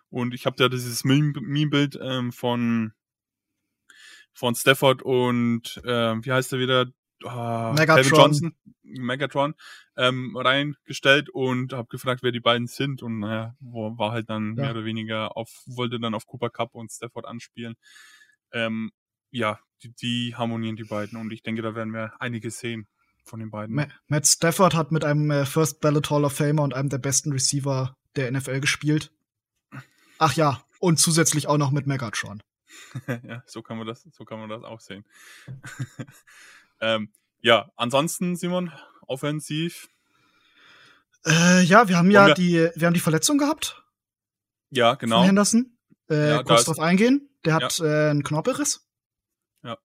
[0.09, 2.93] Und ich habe da dieses Meme- Meme-Bild ähm, von,
[4.33, 6.87] von Stafford und ähm, wie heißt er wieder?
[7.25, 7.97] Ah, Megatron.
[8.03, 9.55] Calvin Johnson, Megatron,
[9.97, 13.03] ähm, reingestellt und habe gefragt, wer die beiden sind.
[13.03, 14.63] Und naja, war halt dann Ja.
[14.63, 17.75] mehr oder weniger auf, wollte dann auf Cooper Cup und Stafford anspielen.
[18.53, 18.91] Ähm,
[19.31, 22.89] ja, die, die harmonieren die beiden und ich denke, da werden wir einiges sehen
[23.23, 23.75] von den beiden.
[23.77, 26.99] Ma Matt Stafford hat mit einem äh, First Ballot Hall of Famer und einem der
[26.99, 29.13] besten Receiver der NFL gespielt.
[30.19, 32.43] Ach ja, und zusätzlich auch noch mit Megatron.
[33.25, 35.05] ja, so kann man das, so kann man das auch sehen.
[36.81, 38.73] ähm, ja, ansonsten, Simon,
[39.07, 39.89] offensiv,
[41.27, 43.83] Äh, ja, wir haben ja wir- die, wir haben die Verletzung gehabt
[44.71, 45.23] ja, von genau.
[45.25, 45.77] Henderson.
[46.09, 47.29] Äh, Ja, kurz drauf eingehen.
[47.45, 48.87] Der hat äh, einen Knorpelriss.
[49.63, 49.79] Ja.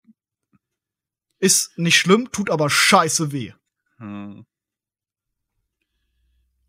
[1.39, 3.53] Ist nicht schlimm, tut aber scheiße weh.
[3.97, 4.45] Hm.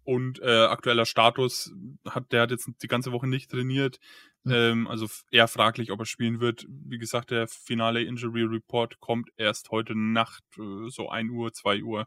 [0.07, 1.75] Und äh, aktueller Status
[2.09, 3.99] hat der hat jetzt die ganze Woche nicht trainiert.
[4.45, 4.53] Hm.
[4.53, 6.65] Ähm, also eher fraglich, ob er spielen wird.
[6.69, 11.83] Wie gesagt, der finale Injury Report kommt erst heute Nacht, äh, so 1 Uhr, 2
[11.83, 12.07] Uhr,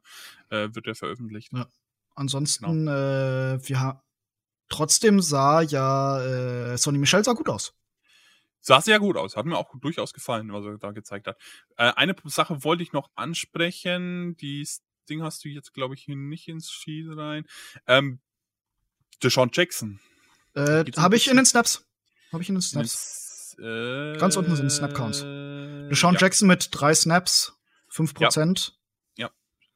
[0.49, 1.51] äh, wird er veröffentlicht.
[1.51, 1.67] Ja.
[2.15, 3.99] Ansonsten, äh, wir haben
[4.69, 7.73] trotzdem sah ja äh, Sonny Michel sah gut aus.
[8.61, 11.37] Sah sehr gut aus, hat mir auch durchaus gefallen, was er da gezeigt hat.
[11.75, 14.61] Äh, eine Sache wollte ich noch ansprechen, die
[15.09, 17.45] Ding hast du jetzt, glaube ich, hier nicht ins Sheet rein.
[17.87, 18.19] Ähm,
[19.23, 19.99] Deshaun Jackson.
[20.55, 21.85] Äh, Habe ich in den Snaps.
[22.31, 23.55] Habe ich in den Snaps.
[23.57, 25.19] Ins, äh, Ganz unten sind Snap-Counts.
[25.19, 26.19] Deshaun Deshaun ja.
[26.21, 27.53] Jackson mit drei Snaps,
[27.91, 28.73] 5%.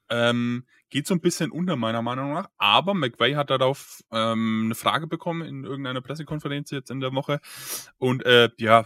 [0.10, 2.52] Ähm, geht so ein bisschen unter, meiner Meinung nach.
[2.60, 7.40] Aber McVay hat darauf ähm, eine Frage bekommen in irgendeiner Pressekonferenz jetzt in der Woche.
[7.98, 8.86] Und äh, ja,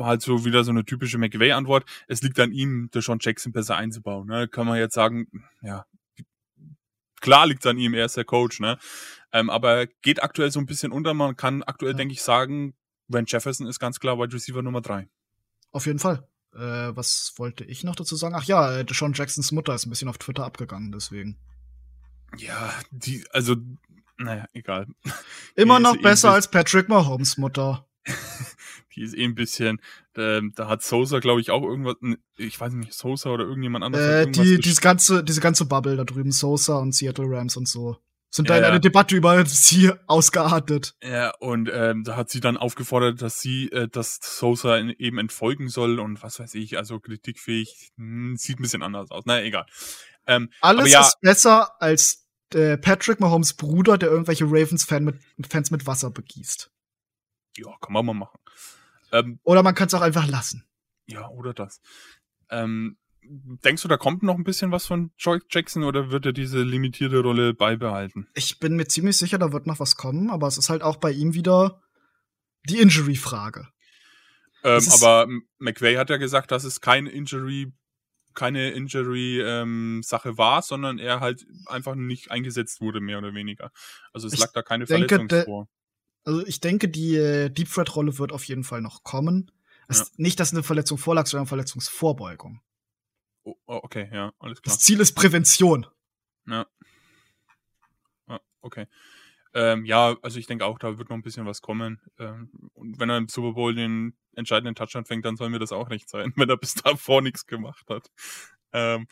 [0.00, 1.86] halt so wieder so eine typische McVay-Antwort.
[2.06, 4.26] Es liegt an ihm, Deshaun Jackson besser einzubauen.
[4.28, 4.46] Ne?
[4.46, 5.26] Kann man jetzt sagen,
[5.62, 5.86] ja,
[7.22, 8.60] klar liegt es an ihm, er ist der Coach.
[8.60, 8.76] Ne?
[9.32, 11.14] Ähm, aber geht aktuell so ein bisschen unter.
[11.14, 11.96] Man kann aktuell, Ja.
[11.96, 12.74] denke ich, sagen,
[13.06, 15.08] Van Jefferson ist ganz klar Wide Receiver Nummer drei.
[15.72, 16.28] Auf jeden Fall.
[16.54, 18.34] Äh, was wollte ich noch dazu sagen?
[18.34, 21.36] Ach ja, äh, Deshaun Jacksons Mutter ist ein bisschen auf Twitter abgegangen, deswegen.
[22.36, 23.56] Ja, die, also,
[24.16, 24.86] naja, egal.
[25.56, 27.86] Immer Die noch eh besser als Patrick Mahomes Mutter.
[28.94, 29.80] Die ist eh ein bisschen,
[30.16, 31.96] ähm, da hat Sosa, glaube ich, auch irgendwas,
[32.36, 34.26] ich weiß nicht, Sosa oder irgendjemand anderes.
[34.26, 37.98] Äh, die, diese ganze, diese ganze Bubble da drüben, Sosa und Seattle Rams und so,
[38.30, 38.68] sind Ja, da in ja.
[38.70, 40.94] eine Debatte über sie ausgeartet.
[41.02, 45.18] ja, und ähm, da hat sie dann aufgefordert, dass sie, äh, dass Sosa in, eben
[45.18, 49.24] entfolgen soll und was weiß ich, also kritikfähig, hm, sieht ein bisschen anders aus.
[49.26, 49.66] Naja, egal.
[50.26, 55.16] Ähm, Alles ja- ist besser als äh, Patrick Mahomes Bruder, der irgendwelche Ravens-Fan mit,
[55.50, 56.70] Fans mit Wasser begießt.
[57.56, 58.38] ja, kann man mal machen.
[59.12, 60.64] Ähm, Oder man kann es auch einfach lassen.
[61.06, 61.80] ja, oder das.
[62.50, 66.32] Ähm, denkst du, da kommt noch ein bisschen was von Joy Jackson oder wird er
[66.32, 68.28] diese limitierte Rolle beibehalten?
[68.34, 70.96] Ich bin mir ziemlich sicher, da wird noch was kommen, aber es ist halt auch
[70.96, 71.82] bei ihm wieder
[72.68, 73.68] die Injury-Frage.
[74.64, 77.72] Ähm, aber McVay hat ja gesagt, dass es kein Injury,
[78.34, 83.70] keine Injury-Sache war, sondern er halt einfach nicht eingesetzt wurde, mehr oder weniger.
[84.12, 85.68] Also es Ich lag da keine denke, Verletzung vor.
[86.24, 89.50] Also ich denke, die äh, Deep Threat-Rolle wird auf jeden Fall noch kommen.
[89.90, 90.04] Ja.
[90.16, 92.60] Nicht, dass eine Verletzung vorlag, sondern Verletzungsvorbeugung.
[93.48, 94.74] Oh, oh, okay, ja, alles klar.
[94.74, 95.86] Das Ziel ist Prävention.
[96.46, 96.66] Ja.
[98.28, 98.86] ja okay.
[99.54, 101.98] Ähm, ja, also ich denke auch, da wird noch ein bisschen was kommen.
[102.18, 105.72] Ähm, und wenn er im Super Bowl den entscheidenden Touchdown fängt, dann soll mir das
[105.72, 108.10] auch recht sein, wenn er bis davor nichts gemacht hat.
[108.72, 109.06] Ähm,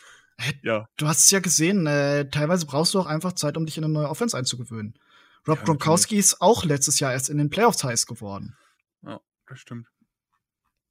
[0.62, 3.78] ja, Du hast es ja gesehen, äh, teilweise brauchst du auch einfach Zeit, um dich
[3.78, 4.98] in eine neue Offense einzugewöhnen.
[5.48, 8.54] Rob Ja, Gronkowski ist auch letztes Jahr erst in den Playoffs heiß geworden.
[9.46, 9.88] das stimmt.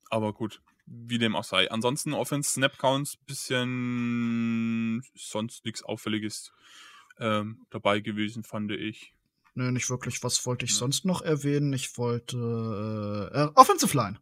[0.09, 1.69] Aber gut, wie dem auch sei.
[1.71, 6.51] Ansonsten Offense Snap Counts bisschen sonst nichts Auffälliges
[7.19, 9.13] ähm, dabei gewesen, fand ich.
[9.55, 10.21] Nö, nicht wirklich.
[10.23, 10.77] Was wollte ich Ja.
[10.77, 11.71] sonst noch erwähnen?
[11.73, 14.19] Ich wollte äh, äh, Offensive Line.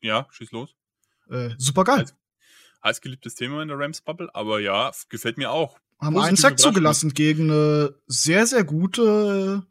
[0.00, 0.76] Ja, schieß los.
[1.28, 1.98] Äh, super geil.
[2.02, 2.14] Also,
[2.84, 5.80] Heiß geliebtes Thema in der Rams Bubble, aber ja, gefällt mir auch.
[6.00, 9.66] Haben positive einen Sack zugelassen gegen eine sehr, sehr gute,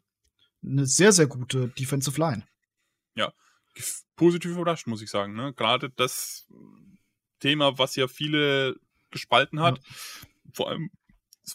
[0.62, 2.46] eine sehr, sehr gute Defensive Line.
[3.16, 3.32] Gef-
[4.16, 5.34] Positiv überrascht, muss ich sagen.
[5.34, 5.52] Ne?
[5.54, 6.46] Gerade das
[7.40, 8.76] Thema, was ja viele
[9.10, 9.80] gespalten hat,
[10.52, 10.90] vor allem,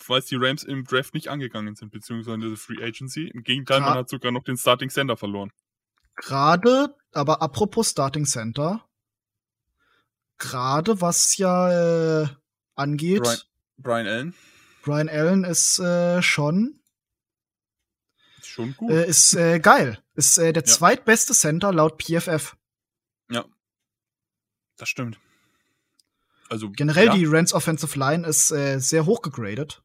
[0.08, 3.28] weil die Rams im Draft nicht angegangen sind, beziehungsweise der Free Agency.
[3.28, 5.52] Im Gegenteil, Gra- man hat sogar noch den Starting Center verloren.
[6.16, 8.88] Gerade, aber apropos Starting Center,
[10.38, 12.28] gerade was ja äh,
[12.76, 13.24] angeht.
[13.24, 13.40] Brian,
[13.78, 14.34] Brian Allen.
[14.84, 16.80] Brian Allen ist äh, schon
[18.44, 18.92] Ist schon gut.
[18.92, 20.04] äh, ist äh, geil.
[20.16, 20.68] Ist äh, der Ja.
[20.68, 22.56] zweitbeste Center laut PFF.
[23.30, 23.46] ja.
[24.78, 25.20] Das stimmt.
[26.50, 29.82] Also Generell ja, die Rams Offensive Line ist äh, sehr hoch gegradet.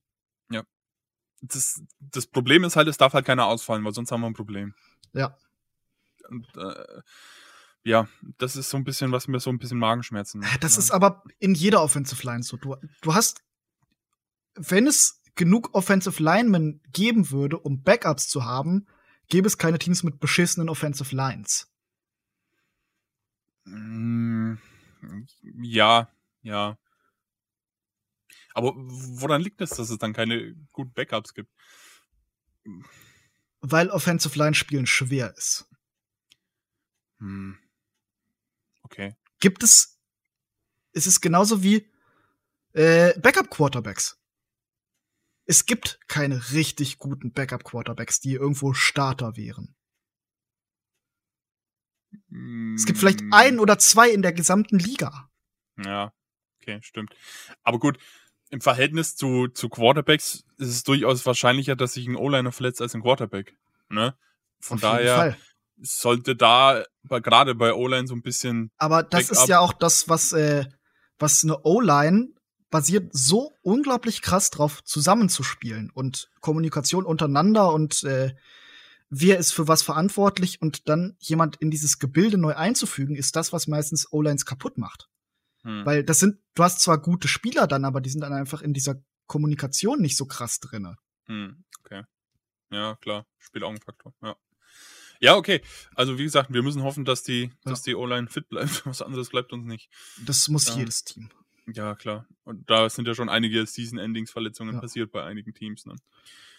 [1.41, 4.35] das, das Problem ist halt, es darf halt keiner ausfallen, weil sonst haben wir ein
[4.35, 4.75] Problem.
[5.13, 5.37] Ja.
[6.29, 7.01] Und, äh,
[7.85, 10.65] ja, das ist so ein bisschen, was mir so ein bisschen Magenschmerzen macht.
[10.65, 10.83] Das ne?
[10.83, 12.57] ist aber in jeder Offensive Line so.
[12.57, 13.43] Du, du hast,
[14.57, 18.87] wenn es genug Offensive Linemen geben würde, um Backups zu haben,
[19.29, 21.73] gäbe es keine Teams mit beschissenen Offensive Lines.
[23.65, 24.55] Mm,
[25.63, 26.11] Ja,
[26.43, 26.77] ja.
[28.53, 31.51] Aber woran liegt es, dass es dann keine guten Backups gibt?
[33.61, 35.69] Weil Offensive Line spielen schwer ist.
[37.21, 37.59] Hm.
[38.83, 39.15] Okay.
[39.39, 40.01] Gibt es,
[40.93, 41.89] es ist genauso wie
[42.73, 44.19] äh, Backup Quarterbacks.
[45.51, 49.75] Es gibt keine richtig guten Backup Quarterbacks, die irgendwo Starter wären.
[52.75, 55.31] Es gibt vielleicht Mm, ein oder zwei in der gesamten Liga.
[55.83, 56.13] Ja,
[56.61, 57.15] okay, stimmt.
[57.63, 57.99] Aber gut,
[58.51, 62.95] im Verhältnis zu, zu Quarterbacks ist es durchaus wahrscheinlicher, dass sich ein O-Liner verletzt als
[62.95, 63.57] ein Quarterback.
[63.89, 64.15] Ne?
[64.61, 65.35] Von Auf daher
[65.81, 68.71] sollte da gerade bei O-Line so ein bisschen.
[68.77, 69.43] Aber das Backup.
[69.43, 70.67] ist ja auch das, was, äh,
[71.19, 72.35] was eine O-Line
[72.71, 78.35] basiert so unglaublich krass drauf, zusammenzuspielen und Kommunikation untereinander und äh,
[79.11, 83.53] wer ist für was verantwortlich und dann jemand in dieses Gebilde neu einzufügen, ist das,
[83.53, 85.09] was meistens O-Lines kaputt macht.
[85.63, 85.85] Hm.
[85.87, 88.75] Weil das sind, du hast zwar gute Spieler dann, aber die sind dann einfach in
[88.75, 90.97] dieser Kommunikation nicht so krass drinne.
[91.27, 92.03] Hm, okay.
[92.71, 93.27] Ja, klar.
[93.39, 94.15] Spielt auch einen Faktor.
[94.23, 94.37] Ja.
[95.21, 95.61] Ja, okay.
[95.95, 98.87] Also wie gesagt, wir müssen hoffen, dass die, dass die O-Line fit bleibt.
[98.87, 99.91] Was anderes bleibt uns nicht.
[100.25, 100.77] Das muss Ja.
[100.77, 101.31] jedes Team.
[101.73, 102.27] Ja, klar.
[102.45, 104.81] Und da sind ja schon einige Season-Endings-Verletzungen Ja.
[104.81, 105.85] passiert bei einigen Teams.
[105.87, 105.97] Ne?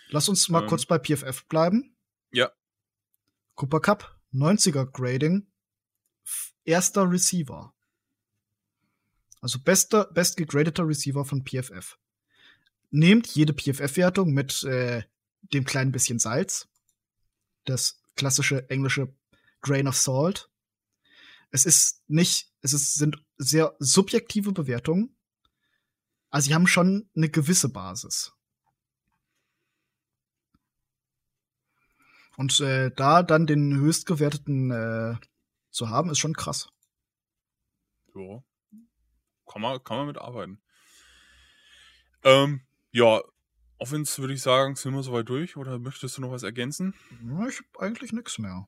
[0.10, 0.68] Lass uns mal Ähm.
[0.70, 1.96] kurz bei PFF bleiben.
[2.32, 2.52] Ja.
[3.56, 5.48] Cooper Cup, 90er Grading,
[6.24, 7.74] f- erster Receiver.
[9.42, 11.98] Also bester, best gegradeter Receiver von PFF.
[12.92, 15.04] Nehmt jede PFF-Wertung mit äh,
[15.54, 16.68] dem kleinen bisschen Salz.
[17.66, 19.14] Das klassische englische
[19.62, 20.50] Grain of Salt.
[21.52, 25.16] Es ist nicht, es ist, sind sehr subjektive Bewertungen.
[26.30, 28.34] Also sie haben schon eine gewisse Basis.
[32.38, 35.16] Und äh, da dann den höchstgewerteten äh,
[35.72, 36.70] zu haben, ist schon krass.
[38.16, 38.44] Ja.
[39.46, 40.62] Kann man, kann man mitarbeiten.
[42.24, 43.22] Ähm, ja,
[43.78, 46.94] Offense würde ich sagen, sind wir soweit durch oder möchtest du noch was ergänzen?
[47.26, 48.68] Ja, ich hab eigentlich nix mehr.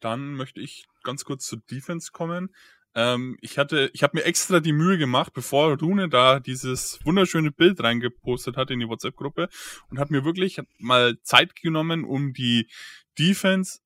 [0.00, 2.54] Dann möchte ich ganz kurz zur Defense kommen.
[2.94, 7.50] Ähm, ich hatte, ich habe mir extra die Mühe gemacht, bevor Rune da dieses wunderschöne
[7.50, 9.48] Bild reingepostet hat in die WhatsApp-Gruppe
[9.90, 12.68] und hat mir wirklich mal Zeit genommen, um die
[13.18, 13.80] Defense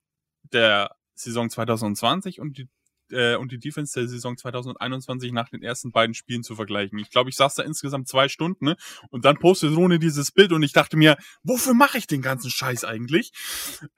[0.53, 2.69] der Saison 2020 und die
[3.11, 6.99] äh, und die Defense der Saison 2021 nach den ersten beiden Spielen zu vergleichen.
[6.99, 8.77] Ich glaube, ich saß da insgesamt zwei Stunden ne?
[9.11, 12.51] und dann postet Rune dieses Bild und ich dachte mir, wofür mache ich den ganzen
[12.51, 13.33] Scheiß eigentlich?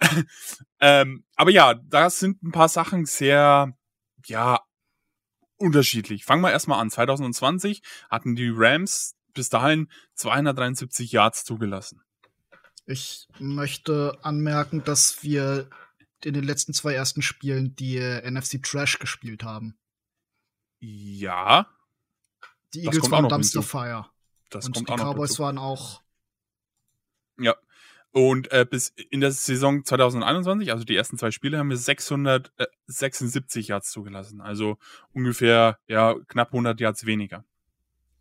[0.80, 3.72] ähm, aber ja, da sind ein paar Sachen sehr,
[4.26, 4.60] ja,
[5.58, 6.24] unterschiedlich.
[6.24, 6.90] Fangen wir erstmal an.
[6.90, 12.02] 2020 hatten die Rams bis dahin 273 Yards zugelassen.
[12.86, 15.68] Ich möchte anmerken, dass wir
[16.24, 19.78] in den letzten zwei ersten Spielen die äh, NFC Trash gespielt haben.
[20.80, 21.68] Ja,
[22.74, 23.62] Die Eagles waren noch Dumpster.
[23.62, 24.06] Fire.
[24.50, 25.42] das und kommt die auch noch Cowboys dazu.
[25.42, 26.02] waren auch.
[27.38, 27.54] Ja.
[28.12, 33.68] Und äh, bis in der Saison 2021, also die ersten zwei Spiele, haben wir 676
[33.68, 34.40] Yards zugelassen.
[34.40, 34.78] Also
[35.12, 37.44] ungefähr ja knapp 100 Yards weniger.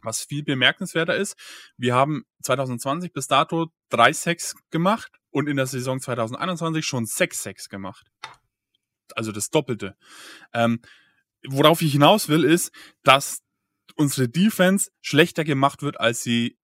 [0.01, 1.35] Was viel bemerkenswerter ist,
[1.77, 7.41] wir haben 2020 bis dato drei Sacks gemacht und in der Saison 2021 schon sechs
[7.43, 8.07] Sacks gemacht.
[9.15, 9.95] Also das Doppelte.
[10.53, 10.81] Ähm,
[11.47, 12.71] worauf ich hinaus will, ist,
[13.03, 13.41] dass
[13.95, 16.57] unsere Defense schlechter gemacht wird, als sie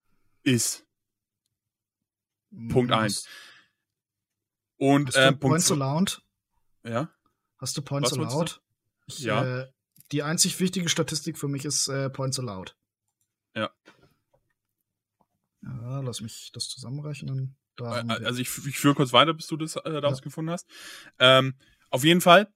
[0.43, 0.85] ist.
[2.69, 3.27] Punkt Hm, eins.
[4.77, 6.21] Und hast äh, du Punkt Points allowed?
[6.83, 7.09] Ja.
[7.57, 8.61] Hast du Points Was allowed?
[9.07, 9.61] Ich, Ja.
[9.61, 9.71] Äh,
[10.11, 12.75] die einzig wichtige Statistik für mich ist äh, Points allowed.
[13.55, 13.71] Ja.
[15.61, 17.55] Ja, lass mich das zusammenrechnen.
[17.75, 20.67] Da Äh, Also ich, ich führe kurz weiter, bis du das äh, rausgefunden hast.
[21.19, 21.55] Ähm,
[21.89, 22.51] auf jeden Fall,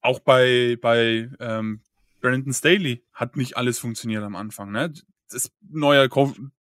[0.00, 1.82] auch bei, bei ähm,
[2.20, 4.72] Brandon Staley hat nicht alles funktioniert am Anfang.
[4.72, 4.92] Ne?
[5.34, 6.08] Ist neuer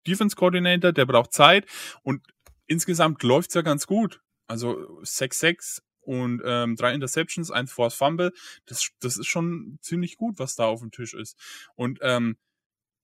[0.07, 1.65] Defense Coordinator, der braucht Zeit
[2.03, 2.21] und
[2.67, 4.21] insgesamt läuft's ja ganz gut.
[4.47, 8.33] Also 6-6 und ähm, drei Interceptions, ein Force Fumble.
[8.65, 11.37] Das, das ist schon ziemlich gut, was da auf dem Tisch ist.
[11.75, 12.37] Und ähm,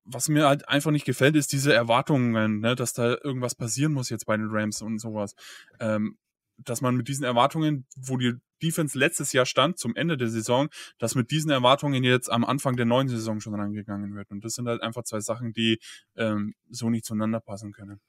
[0.03, 4.10] was mir halt einfach nicht gefällt, ist diese Erwartungen, ne, dass da irgendwas passieren muss
[4.10, 5.36] jetzt bei den Rams und sowas.
[5.80, 6.17] Ähm,
[6.58, 10.70] dass man mit diesen Erwartungen, wo die Defense letztes Jahr stand, zum Ende der Saison,
[10.98, 14.32] dass mit diesen Erwartungen jetzt am Anfang der neuen Saison schon rangegangen wird.
[14.32, 15.80] Und das sind halt einfach zwei Sachen, die
[16.15, 18.00] ähm, so nicht zueinander passen können.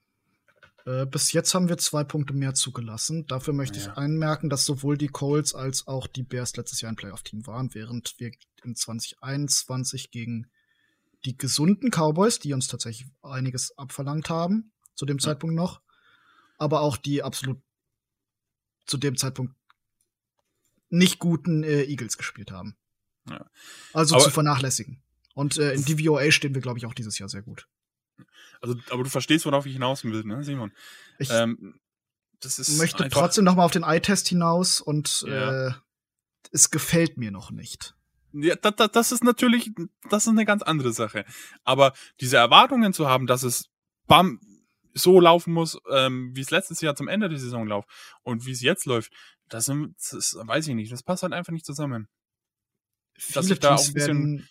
[0.87, 3.27] Äh, bis jetzt haben wir zwei Punkte mehr zugelassen.
[3.27, 3.87] Dafür möchte ja.
[3.87, 7.75] ich einmerken, dass sowohl die Colts als auch die Bears letztes Jahr ein Playoff-Team waren,
[7.75, 8.31] während wir
[8.65, 10.47] in 2021 gegen
[11.25, 15.25] die gesunden Cowboys, die uns tatsächlich einiges abverlangt haben, zu dem ja.
[15.25, 15.83] Zeitpunkt noch,
[16.57, 17.61] aber auch die absolut
[18.89, 19.55] zu dem Zeitpunkt
[20.91, 22.77] nicht guten äh, Eagles gespielt haben.
[23.29, 23.49] Ja.
[23.93, 25.03] Also aber zu vernachlässigen.
[25.35, 27.69] Und äh, in DVOA stehen wir, glaube ich, auch dieses Jahr sehr gut.
[28.61, 30.73] Also, aber du verstehst, worauf ich hinaus will, ne, Simon?
[31.19, 31.79] Ich ähm,
[32.79, 35.69] möchte trotzdem noch mal auf den Eye-Test hinaus und ja.
[35.69, 35.73] äh,
[36.51, 37.95] es gefällt mir noch nicht.
[38.33, 39.71] Ja, das, das, das ist natürlich,
[40.11, 41.25] das ist eine ganz andere Sache.
[41.65, 43.71] Aber diese Erwartungen zu haben, dass es
[44.07, 44.41] bam,
[44.99, 47.85] so laufen muss, ähm, wie es letztes Jahr zum Ende der Saison lief
[48.23, 49.13] und wie es jetzt läuft,
[49.49, 50.93] das, das, weiß ich nicht.
[50.93, 52.09] Das passt halt einfach nicht zusammen.
[53.17, 54.49] Viele da Teams werden,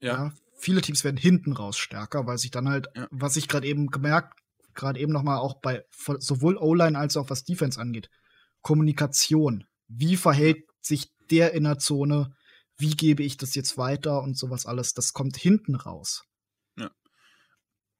[0.00, 0.24] ja.
[0.24, 0.34] ja.
[0.58, 3.06] viele Teams werden hinten raus stärker, weil sich dann halt, ja.
[3.10, 4.38] was ich gerade eben gemerkt,
[4.74, 5.84] gerade eben noch mal auch bei
[6.18, 8.10] sowohl O-Line als auch was Defense angeht,
[8.62, 9.66] Kommunikation.
[9.88, 12.34] Wie verhält sich der in der Zone?
[12.78, 14.94] Wie gebe ich das jetzt weiter und sowas alles?
[14.94, 16.24] Das kommt hinten raus.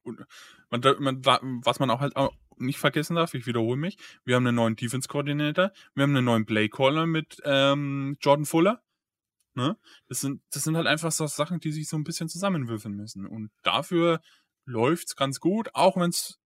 [0.03, 0.25] Und
[0.71, 4.47] man, man, was man auch halt auch nicht vergessen darf, ich wiederhole mich, wir haben
[4.47, 8.83] einen neuen Defense-Koordinator, wir haben einen neuen Play-Caller mit ähm, Jordan Fuller.
[9.55, 9.77] Ne?
[10.09, 13.27] Das, sind, das sind halt einfach so Sachen, die sich so ein bisschen zusammenwürfeln müssen.
[13.27, 14.21] Und dafür
[14.65, 16.39] läuft's ganz gut, auch wenn es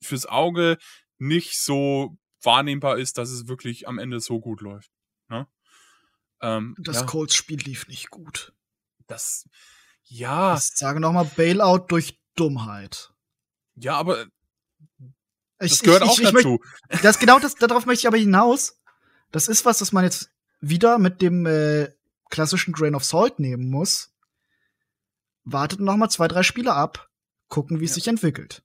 [0.00, 0.78] fürs Auge
[1.18, 4.90] nicht so wahrnehmbar ist, dass es wirklich am Ende so gut läuft.
[5.28, 5.46] Ne?
[6.40, 7.06] Ähm, das ja.
[7.06, 8.52] Colts-Spiel lief nicht gut.
[9.06, 9.48] Das,
[10.04, 10.56] ja.
[10.56, 13.12] Ich sage nochmal Bailout durch Dummheit.
[13.74, 14.26] Ja, aber
[15.60, 16.60] ich, das gehört ich, auch ich, dazu.
[16.90, 18.80] Möchte, das genau das, darauf möchte ich aber hinaus.
[19.30, 21.92] Das ist was, das man jetzt wieder mit dem äh,
[22.30, 24.12] klassischen Grain of Salt nehmen muss.
[25.44, 27.10] Wartet noch mal zwei, drei Spiele ab,
[27.48, 27.94] gucken, wie es ja.
[27.96, 28.62] sich entwickelt.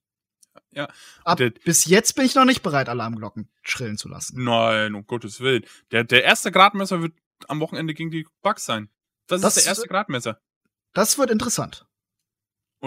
[0.71, 0.89] Ja.
[1.23, 4.43] Ab, der, bis jetzt bin ich noch nicht bereit, Alarmglocken schrillen zu lassen.
[4.43, 5.65] Nein, um Gottes Willen.
[5.91, 7.13] Der, der erste Gradmesser wird
[7.47, 8.89] am Wochenende gegen die Bugs sein.
[9.27, 10.39] Das, das ist der erste Gradmesser.
[10.93, 11.87] Das wird interessant.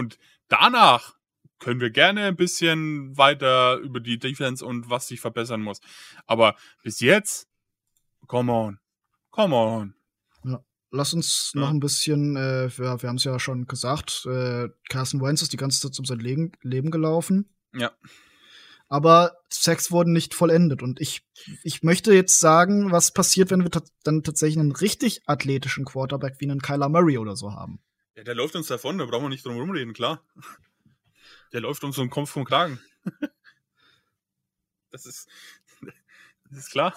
[0.01, 1.15] Und danach
[1.59, 5.81] können wir gerne ein bisschen weiter über die Defense und was sich verbessern muss.
[6.27, 7.49] Aber bis jetzt,
[8.27, 8.79] come on,
[9.31, 9.95] come on.
[10.43, 10.65] Ja.
[10.91, 11.61] Lass uns ja.
[11.61, 15.53] noch ein bisschen, äh, wir, wir haben es ja schon gesagt, äh, Carson Wentz ist
[15.53, 17.51] die ganze Zeit um sein Leben, Leben gelaufen.
[17.75, 17.93] Ja.
[18.89, 20.83] Aber Sex wurden nicht vollendet.
[20.83, 21.29] Und ich,
[21.63, 26.51] ich möchte jetzt sagen, was passiert, wenn wir dann tatsächlich einen richtig athletischen Quarterback wie
[26.51, 27.81] einen Kyler Murray oder so haben.
[28.17, 30.25] Ja, der läuft uns davon, da brauchen wir nicht drum rumreden, klar.
[31.53, 32.79] Der läuft um so einen Kopf vom Kragen.
[34.91, 35.29] das ist,
[36.51, 36.95] das ist klar.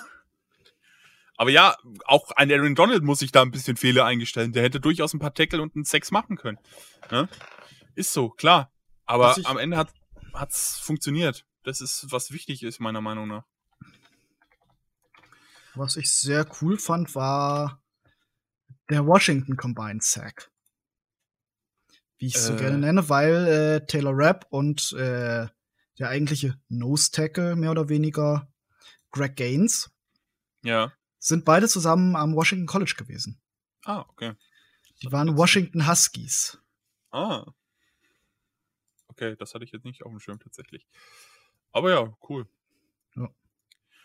[1.37, 4.53] Aber ja, auch ein Aaron Donald muss sich da ein bisschen Fehler eingestellen.
[4.53, 6.59] Der hätte durchaus ein paar Tackle und einen Sex machen können.
[7.09, 7.27] Ja?
[7.95, 8.71] Ist so, klar.
[9.05, 9.91] Aber am Ende hat
[10.33, 11.45] hat's funktioniert.
[11.63, 13.45] Das ist, was wichtig ist, meiner Meinung nach.
[15.75, 17.81] Was ich sehr cool fand, war
[18.89, 20.51] der Washington Combined Sack
[22.17, 22.79] wie ich es so gerne äh.
[22.79, 25.47] nenne, weil äh, Taylor Rapp und äh,
[25.99, 28.51] der eigentliche Nose Tackle mehr oder weniger
[29.11, 29.91] Greg Gaines
[30.63, 30.91] ja.
[31.19, 33.39] sind beide zusammen am Washington College gewesen.
[33.85, 34.33] Ah, okay.
[35.01, 36.57] Die waren Washington Huskies.
[37.11, 37.45] Ah.
[39.07, 40.87] Okay, das hatte ich jetzt nicht auf dem Schirm tatsächlich.
[41.71, 42.47] Aber ja, cool.
[43.15, 43.29] Ja.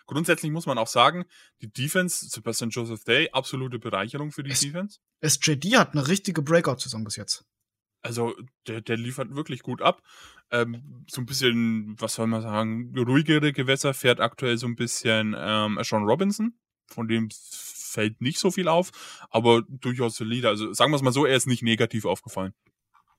[0.06, 1.24] Grundsätzlich muss man auch sagen,
[1.60, 5.00] die Defense, Sebastian Joseph Day, absolute Bereicherung für die S Defense.
[5.20, 7.44] SJD hat eine richtige Breakout-Saison bis jetzt.
[8.02, 8.34] Also
[8.66, 10.02] der, der liefert wirklich gut ab.
[10.50, 15.34] Ähm, so ein bisschen, was soll man sagen, ruhigere Gewässer fährt aktuell so ein bisschen
[15.36, 16.54] ähm, Sean Robinson,
[16.86, 18.90] von dem fällt nicht so viel auf,
[19.30, 20.48] aber durchaus solide.
[20.48, 22.54] Also sagen wir es mal so, er ist nicht negativ aufgefallen.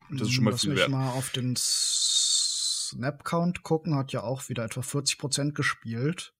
[0.10, 0.90] Das ist schon mal Lass viel mich wert.
[0.90, 6.34] mal auf den Snap-Count gucken, hat ja auch wieder etwa 40% gespielt.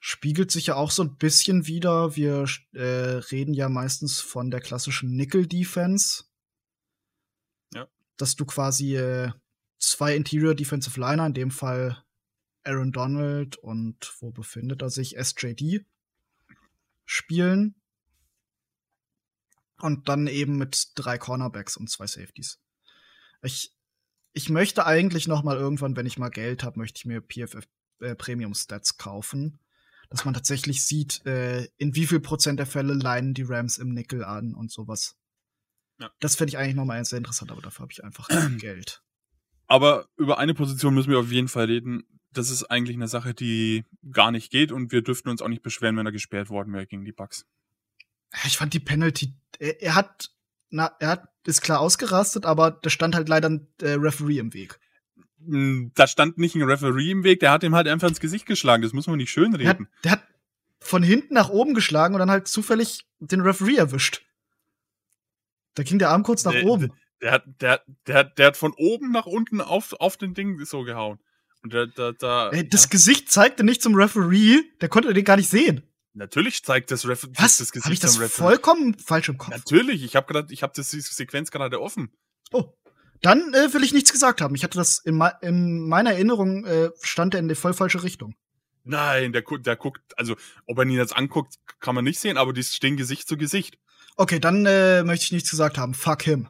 [0.00, 2.16] Spiegelt sich ja auch so ein bisschen wieder.
[2.16, 6.24] Wir äh, reden ja meistens von der klassischen Nickel-Defense
[8.20, 9.30] dass du quasi äh,
[9.78, 12.04] zwei Interior Defensive Liner, in dem Fall
[12.64, 15.16] Aaron Donald und wo befindet er sich?
[15.16, 15.84] SJD
[17.04, 17.74] spielen.
[19.78, 22.60] Und dann eben mit drei Cornerbacks und zwei Safeties.
[23.42, 23.74] Ich,
[24.32, 27.66] ich möchte eigentlich noch mal irgendwann, wenn ich mal Geld habe, möchte ich mir PFF
[28.00, 29.58] äh, Premium Stats kaufen.
[30.10, 33.94] dass man tatsächlich sieht, äh, in wie viel Prozent der Fälle leinen die Rams im
[33.94, 35.19] Nickel an und sowas.
[36.00, 36.10] Ja.
[36.20, 38.28] Das fände ich eigentlich nochmal sehr interessant, aber dafür habe ich einfach
[38.58, 39.02] Geld.
[39.66, 42.04] Aber über eine Position müssen wir auf jeden Fall reden.
[42.32, 45.62] Das ist eigentlich eine Sache, die gar nicht geht und wir dürften uns auch nicht
[45.62, 47.44] beschweren, wenn er gesperrt worden wäre gegen die Bucks.
[48.46, 50.30] Ich fand die Penalty, er, er hat,
[50.70, 54.54] na, er hat, ist klar ausgerastet, aber da stand halt leider ein äh, Referee im
[54.54, 54.78] Weg.
[55.38, 58.46] Mm, Da stand nicht ein Referee im Weg, der hat ihm halt einfach ins Gesicht
[58.46, 58.82] geschlagen.
[58.82, 59.88] Das muss man nicht schön Der hat, reden.
[60.04, 60.22] der hat
[60.80, 64.22] von hinten nach oben geschlagen und dann halt zufällig den Referee erwischt.
[65.74, 66.92] Da ging der Arm kurz nach Der- oben.
[67.22, 70.82] Der hat, der, der, der hat von oben nach unten auf, auf den Ding so
[70.84, 71.18] gehauen.
[71.62, 75.24] Und der, da, da, Ey, das ja, Gesicht zeigte nicht zum Referee, der konnte den
[75.24, 75.82] gar nicht sehen.
[76.14, 77.58] natürlich zeigt das, Ref Was?
[77.58, 78.42] das Habe ich das zum Referee.
[78.48, 79.50] vollkommen falsch im Kopf?
[79.54, 82.10] Natürlich, ich habe gerade, ich habe das die Sequenz gerade offen.
[82.52, 82.72] Oh.
[83.20, 84.54] Dann äh, will ich nichts gesagt haben.
[84.54, 88.34] Ich hatte das in, in meiner Erinnerung äh, stand er in die voll falsche Richtung.
[88.84, 92.38] Nein, der, gu- der guckt, also ob er ihn jetzt anguckt, kann man nicht sehen,
[92.38, 93.76] aber die stehen Gesicht zu Gesicht.
[94.16, 95.94] Okay, dann äh, möchte ich nichts gesagt haben.
[95.94, 96.48] Fuck him.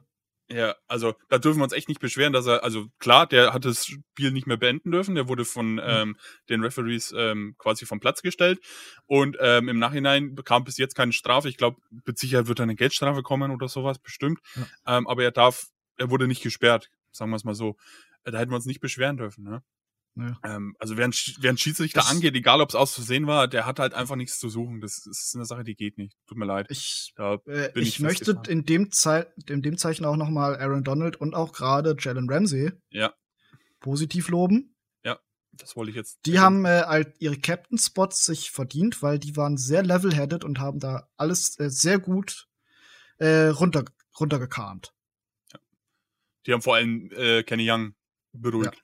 [0.53, 3.65] Ja, also da dürfen wir uns echt nicht beschweren, dass er, also klar, der hat
[3.65, 6.17] das Spiel nicht mehr beenden dürfen, der wurde von ähm,
[6.49, 8.59] den Referees ähm, quasi vom Platz gestellt
[9.07, 11.49] und ähm, im Nachhinein bekam bis jetzt keine Strafe.
[11.49, 14.41] Ich glaube, mit Sicherheit wird eine Geldstrafe kommen oder sowas, bestimmt.
[14.87, 17.77] Ähm, aber er darf, er wurde nicht gesperrt, sagen wir es mal so.
[18.25, 19.63] Äh, Da hätten wir uns nicht beschweren dürfen, ne?
[20.17, 20.39] Ja.
[20.45, 23.27] Ähm, also wer ein, Sch- wer ein Schiedsrichter Das- angeht, egal ob es aus Versehen
[23.27, 24.81] war, der hat halt einfach nichts zu suchen.
[24.81, 26.17] Das ist eine Sache, die geht nicht.
[26.27, 26.67] Tut mir leid.
[26.71, 27.39] Ich, äh,
[27.73, 31.17] bin ich, ich möchte in dem, Zei in dem Zeichen auch noch mal Aaron Donald
[31.17, 33.15] und auch gerade Jalen Ramsey Ja,
[33.79, 34.75] positiv loben.
[35.53, 36.21] das wollte ich jetzt.
[36.27, 40.79] Die haben äh, halt ihre Captain-Spots sich verdient, weil die waren sehr level-headed und haben
[40.81, 42.49] da alles äh, sehr gut
[43.19, 43.85] äh, runter,
[44.19, 44.95] runtergekarmt.
[46.47, 47.95] Die haben vor allem äh, Kenny Young
[48.33, 48.83] beruhigt.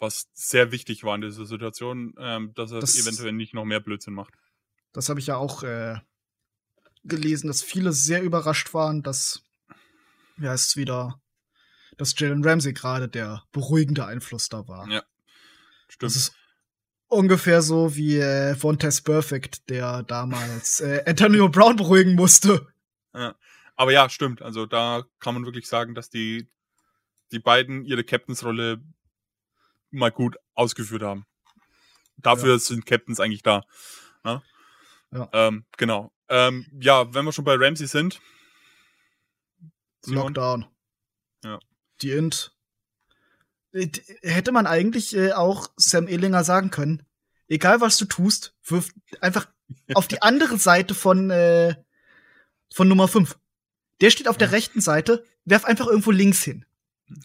[0.00, 3.80] Was sehr wichtig war in dieser Situation, ähm, dass er Das- eventuell nicht noch mehr
[3.80, 4.34] Blödsinn macht.
[4.92, 6.00] Das habe ich ja auch äh,
[7.04, 9.42] gelesen, dass viele sehr überrascht waren, dass
[10.38, 11.20] ja es wieder,
[11.96, 14.88] dass Jalen Ramsey gerade der beruhigende Einfluss da war.
[14.88, 15.02] Ja,
[15.88, 16.02] Stimmt.
[16.10, 16.32] Das ist
[17.08, 22.66] ungefähr so wie äh, Vontaze Perfect, der damals äh, Antonio Brown beruhigen musste.
[23.76, 24.40] Aber ja, stimmt.
[24.42, 26.48] Also da kann man wirklich sagen, dass die,
[27.32, 28.82] die beiden ihre Captains-Rolle
[29.90, 31.26] mal gut ausgeführt haben.
[32.16, 33.64] Dafür sind Captains eigentlich da.
[34.24, 34.42] Ne?
[35.12, 35.28] Ja.
[35.32, 36.12] Ähm, genau.
[36.28, 38.20] Ähm, ja, wenn wir schon bei Ramsey sind.
[40.02, 40.24] Simon?
[40.34, 40.66] Lockdown.
[41.44, 41.58] Ja.
[42.02, 42.52] Die Int.
[43.72, 43.88] Äh,
[44.22, 47.02] Hätte man eigentlich äh, auch Sam Ehlinger sagen können,
[47.48, 49.48] egal was du tust, wirf einfach
[49.94, 51.74] auf die andere Seite von, äh,
[52.72, 53.38] von Nummer 5.
[54.00, 54.52] Der steht auf der Ja.
[54.52, 56.64] rechten Seite, werf einfach irgendwo links hin.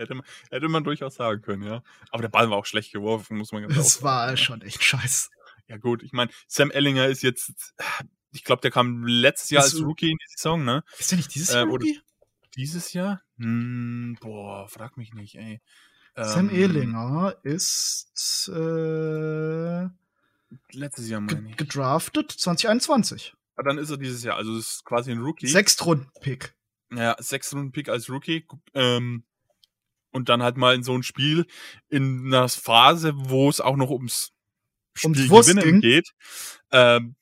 [0.00, 1.82] Hätte man, hätte man durchaus sagen können, ja.
[2.10, 4.36] Aber der Ball war auch schlecht geworfen, muss man ganz Das offen war sagen.
[4.38, 5.28] schon echt scheiße.
[5.68, 7.74] Ja gut, ich meine, Sam Ellinger ist jetzt,
[8.32, 10.82] ich glaube, der kam letztes Jahr Ist- als Rookie in die Saison, ne?
[10.98, 12.00] Ist der nicht dieses Äh, Jahr oder- Rookie?
[12.56, 13.22] Dieses Jahr?
[13.38, 15.60] Hm, boah, frag mich nicht, ey.
[16.16, 19.88] Sam Ähm, Ehlinger ist äh,
[20.72, 21.56] Letztes Jahr meine ich.
[21.56, 23.34] gedraftet 2021.
[23.56, 25.46] Ah, Dann ist er dieses Jahr, also das ist quasi ein Rookie.
[25.46, 26.54] Sechstrunden-Pick.
[26.92, 28.44] Ja, sechs Runden Pick als Rookie.
[28.74, 29.22] Ähm,
[30.12, 31.46] und dann halt mal in so ein Spiel
[31.88, 34.32] in einer Phase, wo es auch noch ums
[35.04, 35.80] Ums Spiel Wurst gewinnen ging.
[35.80, 36.10] geht.
[36.72, 37.16] Ähm,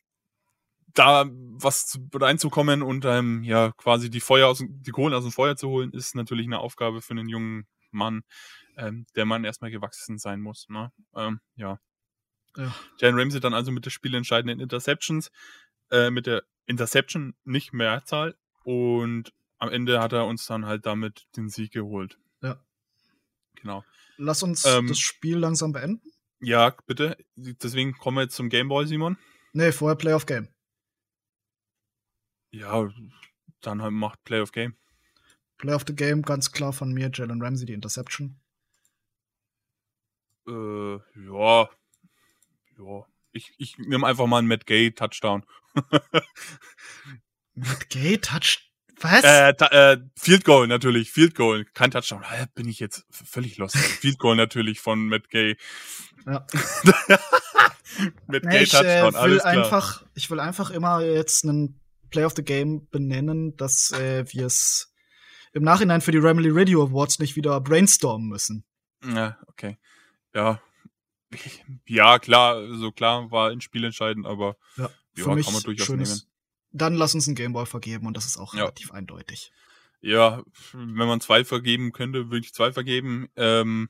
[0.94, 5.22] da was zu- reinzukommen und ähm, ja quasi die Feuer aus dem- die Kohlen aus
[5.24, 8.22] dem Feuer zu holen, ist natürlich eine Aufgabe für einen jungen Mann,
[8.76, 10.66] ähm, der man erstmal gewachsen sein muss.
[10.68, 10.90] Ne?
[11.14, 11.78] Ähm, ja.
[12.56, 12.74] Ja.
[13.00, 15.30] Jalen Ramsey dann also mit der spielentscheidenden Interceptions,
[15.90, 18.34] äh, mit der Interception nicht Mehrzahl
[18.64, 22.18] und am Ende hat er uns dann halt damit den Sieg geholt.
[23.60, 23.84] Genau.
[24.16, 26.02] Lass uns Ähm, das Spiel langsam beenden.
[26.40, 27.16] Ja, bitte.
[27.36, 29.16] Deswegen kommen wir jetzt zum Gameboy, Simon.
[29.52, 30.48] Nee, vorher Play of Game.
[32.50, 32.88] Ja,
[33.60, 34.76] dann halt macht Play of Game.
[35.58, 38.40] Play of the Game, ganz klar von mir, Jalen Ramsey, die Interception.
[40.46, 41.68] Äh, ja.
[42.78, 43.06] Ja.
[43.32, 45.44] Ich, ich nehme einfach mal einen Matt Gay Touchdown.
[47.54, 48.67] Mit Gay Touch.
[49.00, 49.22] Was?
[49.24, 52.24] äh, äh, Field Goal natürlich, Field Goal, kein Touchdown.
[52.54, 53.76] Bin ich jetzt völlig lost.
[54.00, 55.56] Field Goal natürlich von Matt Gay.
[56.26, 56.46] Ja.
[58.26, 59.52] Matt Nee, Gay ich äh, Touchdown, will alles klar.
[59.64, 61.80] einfach, ich will einfach immer jetzt einen
[62.10, 64.92] Play of the Game benennen, dass äh, wir es
[65.52, 68.64] im Nachhinein für die Ramily Radio Awards nicht wieder brainstormen müssen.
[69.04, 69.78] Ja, okay.
[70.34, 70.60] Ja.
[71.86, 74.84] Ja, klar, so klar war ein Spiel entscheidend, aber Ja,
[75.16, 76.08] ja, für mich kann man durchaus schönes.
[76.10, 76.27] nehmen.
[76.72, 78.60] Dann lass uns einen Gameboy vergeben und das ist auch Ja.
[78.60, 79.52] relativ eindeutig.
[80.00, 80.42] Ja,
[80.72, 83.28] wenn man zwei vergeben könnte, würde ich zwei vergeben.
[83.36, 83.88] Ähm,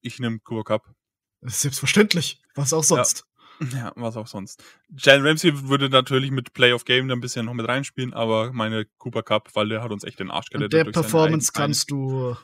[0.00, 0.94] ich nehme Cooper Cup.
[1.42, 2.40] Selbstverständlich.
[2.54, 3.26] Was auch sonst.
[3.72, 4.62] Ja, was auch sonst.
[4.98, 8.52] Jalen Ramsey würde natürlich mit Play of Game dann ein bisschen noch mit reinspielen, aber
[8.52, 10.74] meine Cooper Cup, weil der hat uns echt den Arsch gerettet.
[10.74, 12.36] der Performance kannst du.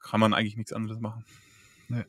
[0.00, 1.26] Kann man eigentlich nichts anderes machen.
[1.88, 2.04] Nee.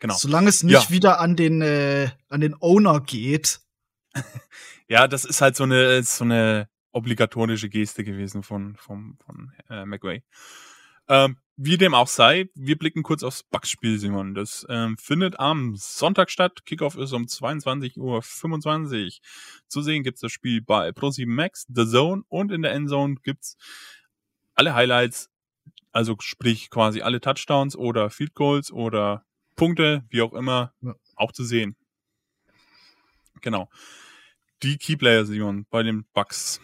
[0.00, 0.16] Genau.
[0.16, 0.90] Solange es nicht ja.
[0.90, 3.60] wieder an den, äh, an den Owner geht.
[4.88, 9.84] Ja, das ist halt so eine, so eine obligatorische Geste gewesen von, von, von äh,
[9.84, 10.22] McWay.
[11.08, 14.34] Ähm, wie dem auch sei, wir blicken kurz aufs Bugs-Spiel, Simon.
[14.34, 16.64] Das ähm, findet am Sonntag statt.
[16.66, 19.12] Kickoff ist um 22.25 Uhr.
[19.66, 23.56] Zu sehen gibt's das Spiel bei Pro7 Max, The Zone und in der Endzone gibt's
[24.54, 25.30] alle Highlights,
[25.90, 29.24] also sprich quasi alle Touchdowns oder Field Goals oder
[29.56, 30.94] Punkte, wie auch immer, ja.
[31.16, 31.74] auch zu sehen.
[33.40, 33.68] Genau.
[34.62, 36.60] Die Keyplayer, Simon, bei den Bugs.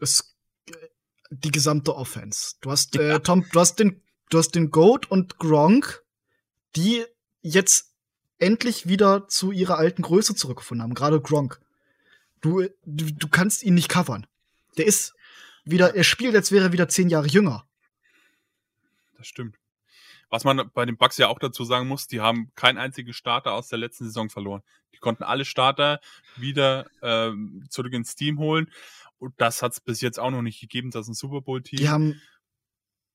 [0.00, 0.36] Es
[1.30, 2.54] die gesamte Offense.
[2.60, 3.18] Du hast äh, ja.
[3.18, 6.02] Tom, du hast den, du hast den Goat und Gronk,
[6.76, 7.04] die
[7.42, 7.92] jetzt
[8.38, 10.94] endlich wieder zu ihrer alten Größe zurückgefunden haben.
[10.94, 11.60] Gerade Gronk.
[12.40, 14.26] Du, du, du kannst ihn nicht covern.
[14.76, 15.14] Der ist
[15.64, 17.66] wieder, er spielt, als wäre er wieder zehn Jahre jünger.
[19.16, 19.57] Das stimmt.
[20.30, 23.52] Was man bei den Bucks ja auch dazu sagen muss, die haben keinen einzigen Starter
[23.52, 24.62] aus der letzten Saison verloren.
[24.92, 26.00] Die konnten alle Starter
[26.36, 28.70] wieder ähm, zurück ins Team holen.
[29.18, 31.88] Und das hat es bis jetzt auch noch nicht gegeben, dass ein Super Bowl-Team die
[31.88, 32.20] haben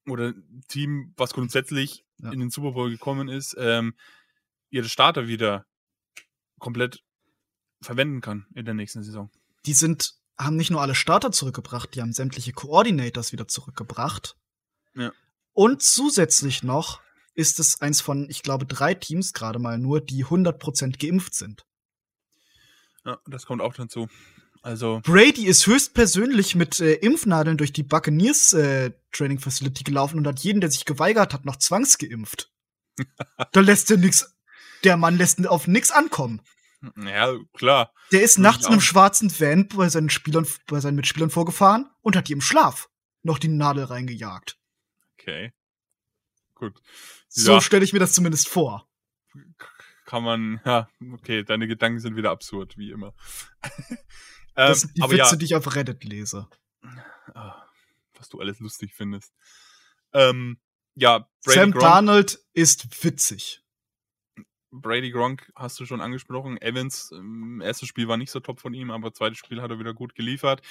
[0.08, 2.32] oder ein Team, was grundsätzlich ja.
[2.32, 3.94] in den Super Bowl gekommen ist, ähm,
[4.70, 5.66] ihre Starter wieder
[6.60, 7.04] komplett
[7.82, 9.30] verwenden kann in der nächsten Saison.
[9.66, 14.36] Die sind, haben nicht nur alle Starter zurückgebracht, die haben sämtliche Coordinators wieder zurückgebracht.
[14.96, 15.12] Ja.
[15.54, 17.02] Und zusätzlich noch
[17.36, 21.66] ist es eins von, ich glaube, drei Teams gerade mal nur, die 100% geimpft sind.
[23.06, 24.08] Ja, das kommt auch dazu.
[24.62, 30.26] Also Brady ist höchstpersönlich mit äh, Impfnadeln durch die Buccaneers äh, Training Facility gelaufen und
[30.26, 32.50] hat jeden, der sich geweigert hat, noch zwangsgeimpft.
[33.52, 34.34] da lässt er nix.
[34.86, 36.42] Der Mann lässt auf nix ankommen.
[36.98, 37.94] Ja, klar.
[38.12, 42.16] Der ist nachts in einem schwarzen Van bei seinen Spielern, bei seinen Mitspielern vorgefahren und
[42.16, 42.90] hat die im Schlaf
[43.22, 44.58] noch die Nadel reingejagt.
[45.24, 45.54] Okay.
[46.54, 46.82] Gut.
[47.30, 47.62] So ja.
[47.62, 48.88] stelle ich mir das zumindest vor.
[50.06, 53.14] Kann man, ja, okay, deine Gedanken sind wieder absurd, wie immer.
[54.56, 55.36] Das sind die ähm, Witze, ja.
[55.36, 56.48] die ich auf Reddit lese.
[57.34, 57.64] Ah,
[58.14, 59.34] was du alles lustig findest.
[60.14, 60.60] Ähm,
[60.94, 63.64] ja, Brady Sam Gronk, Darnold ist witzig.
[64.70, 66.62] Brady Gronk hast du schon angesprochen.
[66.62, 69.80] Evans, ähm, erstes Spiel war nicht so top von ihm, aber zweites Spiel hat er
[69.80, 70.62] wieder gut geliefert.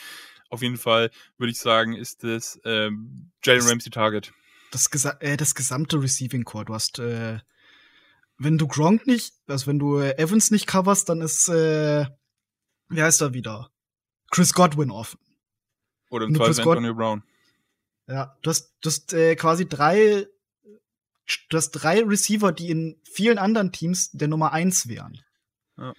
[0.48, 4.32] Auf jeden Fall würde ich sagen, ist es ähm, Jalen Ramsey Target.
[4.72, 6.64] Das, gesa äh, das gesamte Receiving Core.
[6.64, 7.38] Du hast, äh,
[8.38, 12.06] wenn du Gronk nicht, also wenn du äh, Evans nicht coverst, dann ist, äh,
[12.88, 13.70] wie heißt er wieder?
[14.30, 15.20] Chris Godwin offen.
[16.10, 17.22] Oder im Zweifel Antonio Brown.
[18.08, 20.26] Ja, du hast, du hast äh, quasi drei,
[21.50, 25.20] du hast drei Receiver, die in vielen anderen Teams der Nummer eins wären.
[25.76, 25.94] Ja.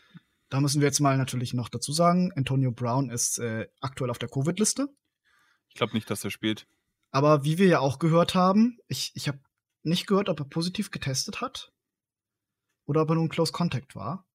[0.50, 4.20] Da müssen wir jetzt mal natürlich noch dazu sagen, Antonio Brown ist äh, aktuell auf
[4.20, 4.88] der Covid-Liste.
[5.70, 6.68] Ich glaube nicht, dass er spielt.
[7.14, 9.40] Aber wie wir ja auch gehört haben, ich, ich habe
[9.84, 11.72] nicht gehört, ob er positiv getestet hat
[12.86, 14.26] oder ob er nun Close Contact war.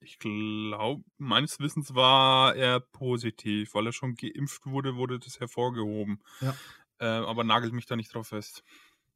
[0.00, 6.22] Ich glaube, meines Wissens war er positiv, weil er schon geimpft wurde, wurde das hervorgehoben.
[6.42, 6.54] Ja.
[6.98, 8.62] Äh, aber nagelt mich da nicht drauf fest.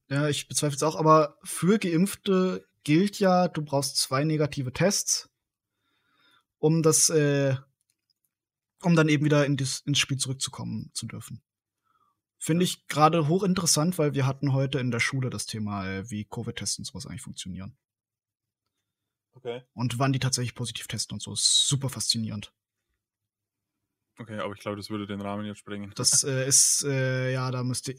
[0.08, 5.28] Ja, ich bezweifle es auch, aber für Geimpfte gilt ja, du brauchst zwei negative Tests,
[6.58, 7.54] um das, äh,
[8.80, 11.42] um dann eben wieder in das, ins Spiel zurückzukommen zu dürfen.
[12.42, 16.24] Finde ich gerade hochinteressant, weil wir hatten heute in der Schule das Thema, äh, wie
[16.24, 17.76] Covid-Tests und sowas eigentlich funktionieren.
[19.34, 19.62] Okay.
[19.74, 21.34] Und wann die tatsächlich positiv testen und so.
[21.34, 22.50] Ist super faszinierend.
[24.18, 25.92] Okay, aber ich glaube, das würde den Rahmen jetzt sprengen.
[25.96, 27.94] Das äh, ist, äh, ja, da müsste,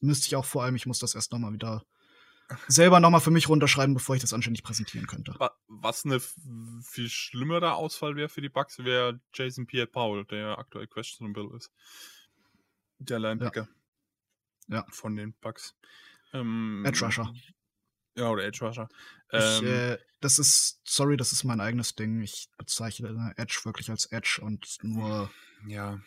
[0.00, 1.84] müsste ich auch vor allem, ich muss das erst nochmal wieder
[2.66, 5.34] selber nochmal für mich runterschreiben, bevor ich das anständig präsentieren könnte.
[5.68, 10.88] Was eine viel schlimmerer Ausfall wäre für die Bugs, wäre Jason Pierre Paul, der aktuell
[10.88, 11.70] questionable ist.
[12.98, 13.62] Der Linebacker.
[13.62, 13.83] Ja.
[14.68, 14.86] Ja.
[14.90, 15.74] Von den Bugs.
[16.32, 17.32] Ähm, Edge Rusher.
[18.16, 18.88] Ja, oder Edge Rusher.
[19.32, 22.22] Ich, ähm, äh, das ist, sorry, das ist mein eigenes Ding.
[22.22, 25.30] Ich bezeichne Edge wirklich als Edge und nur.
[25.66, 26.00] Ja,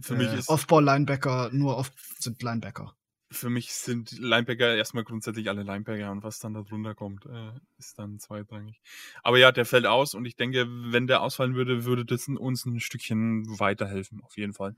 [0.00, 0.48] für äh, mich ist.
[0.48, 1.92] Offball-Linebacker, nur oft
[2.22, 2.96] sind Linebacker.
[3.30, 7.52] Für mich sind Linebacker erstmal grundsätzlich alle Linebacker und was dann da drunter kommt, äh,
[7.78, 8.80] ist dann zweitrangig.
[9.22, 12.64] Aber ja, der fällt aus und ich denke, wenn der ausfallen würde, würde das uns
[12.64, 14.76] ein Stückchen weiterhelfen, auf jeden Fall.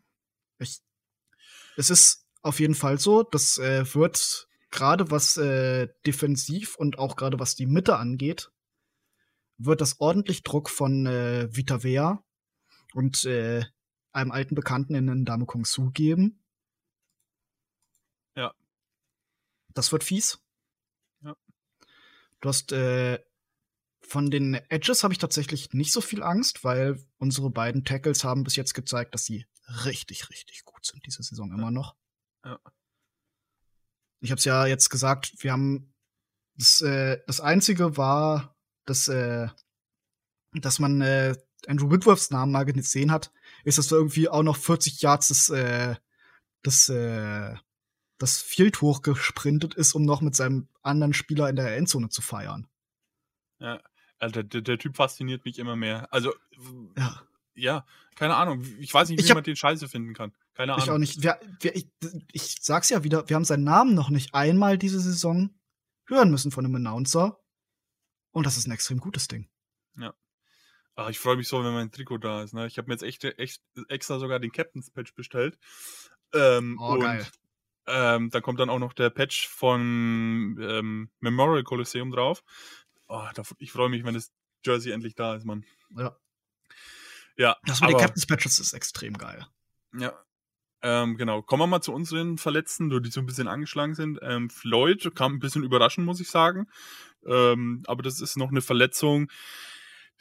[0.59, 0.79] Ich,
[1.77, 7.17] es ist auf jeden Fall so, das äh, wird gerade was äh, defensiv und auch
[7.17, 8.51] gerade was die Mitte angeht,
[9.59, 12.23] wird das ordentlich Druck von äh, Vita Vea
[12.93, 13.65] und äh,
[14.13, 16.43] einem alten Bekannten in den Dame Kong Su geben.
[18.35, 18.53] Ja.
[19.75, 20.39] Das wird fies.
[21.23, 21.37] Ja.
[22.41, 23.19] Du hast äh,
[24.01, 28.45] Von den Edges habe ich tatsächlich nicht so viel Angst, weil unsere beiden Tackles haben
[28.45, 29.47] bis jetzt gezeigt, dass sie
[29.85, 31.97] richtig, richtig gut sind diese Saison immer noch.
[32.47, 32.59] Ja.
[34.21, 35.93] Ich habe es ja jetzt gesagt, wir haben
[36.55, 39.49] das, äh, das einzige war, dass, äh,
[40.53, 41.35] dass man äh,
[41.67, 43.33] Andrew Whitworths Namen mal gesehen hat,
[43.65, 45.97] ist, dass da irgendwie auch noch 40 Yards das, äh,
[46.63, 47.55] das, äh,
[48.19, 52.69] das Field hochgesprintet ist, um noch mit seinem anderen Spieler in der Endzone zu feiern.
[53.59, 53.83] Ja,
[54.19, 56.11] Alter, der, der Typ fasziniert mich immer mehr.
[56.13, 56.33] Also,
[56.97, 57.23] Ja.
[57.55, 58.65] ja, keine Ahnung.
[58.79, 60.33] Ich weiß nicht, wie Ich hab- man den Scheiße finden kann.
[60.57, 60.85] Keine Ahnung.
[60.85, 61.23] Ich auch nicht.
[61.23, 61.89] Wir, wir, ich,
[62.33, 65.51] ich sag's ja wieder, wir haben seinen Namen noch nicht einmal diese Saison
[66.07, 67.39] hören müssen von einem Announcer.
[68.31, 69.49] Und das ist ein extrem gutes Ding.
[70.99, 72.55] Ah, ich freue mich so, wenn mein Trikot da ist.
[72.55, 72.67] Ne?
[72.67, 75.59] Ich habe mir jetzt echt, echt extra sogar den Captain's Patch bestellt.
[76.33, 77.27] Ähm, Oh, und geil.
[77.87, 82.43] Ähm, da kommt dann auch noch der Patch von ähm, Memorial Coliseum drauf.
[83.09, 84.33] Oh, da, ich freue mich, wenn das
[84.65, 85.67] Jersey endlich da ist, Mann.
[85.95, 86.17] Ja.
[87.37, 89.47] Ja, Das mit den Captain's Patches ist extrem geil.
[89.99, 90.19] Ja.
[90.87, 91.43] Ähm, genau.
[91.43, 94.21] Kommen wir mal zu unseren Verletzten, die so ein bisschen angeschlagen sind.
[94.23, 96.69] Ähm, Floyd kam ein bisschen überraschend, muss ich sagen.
[97.27, 99.29] Ähm, aber das ist noch eine Verletzung,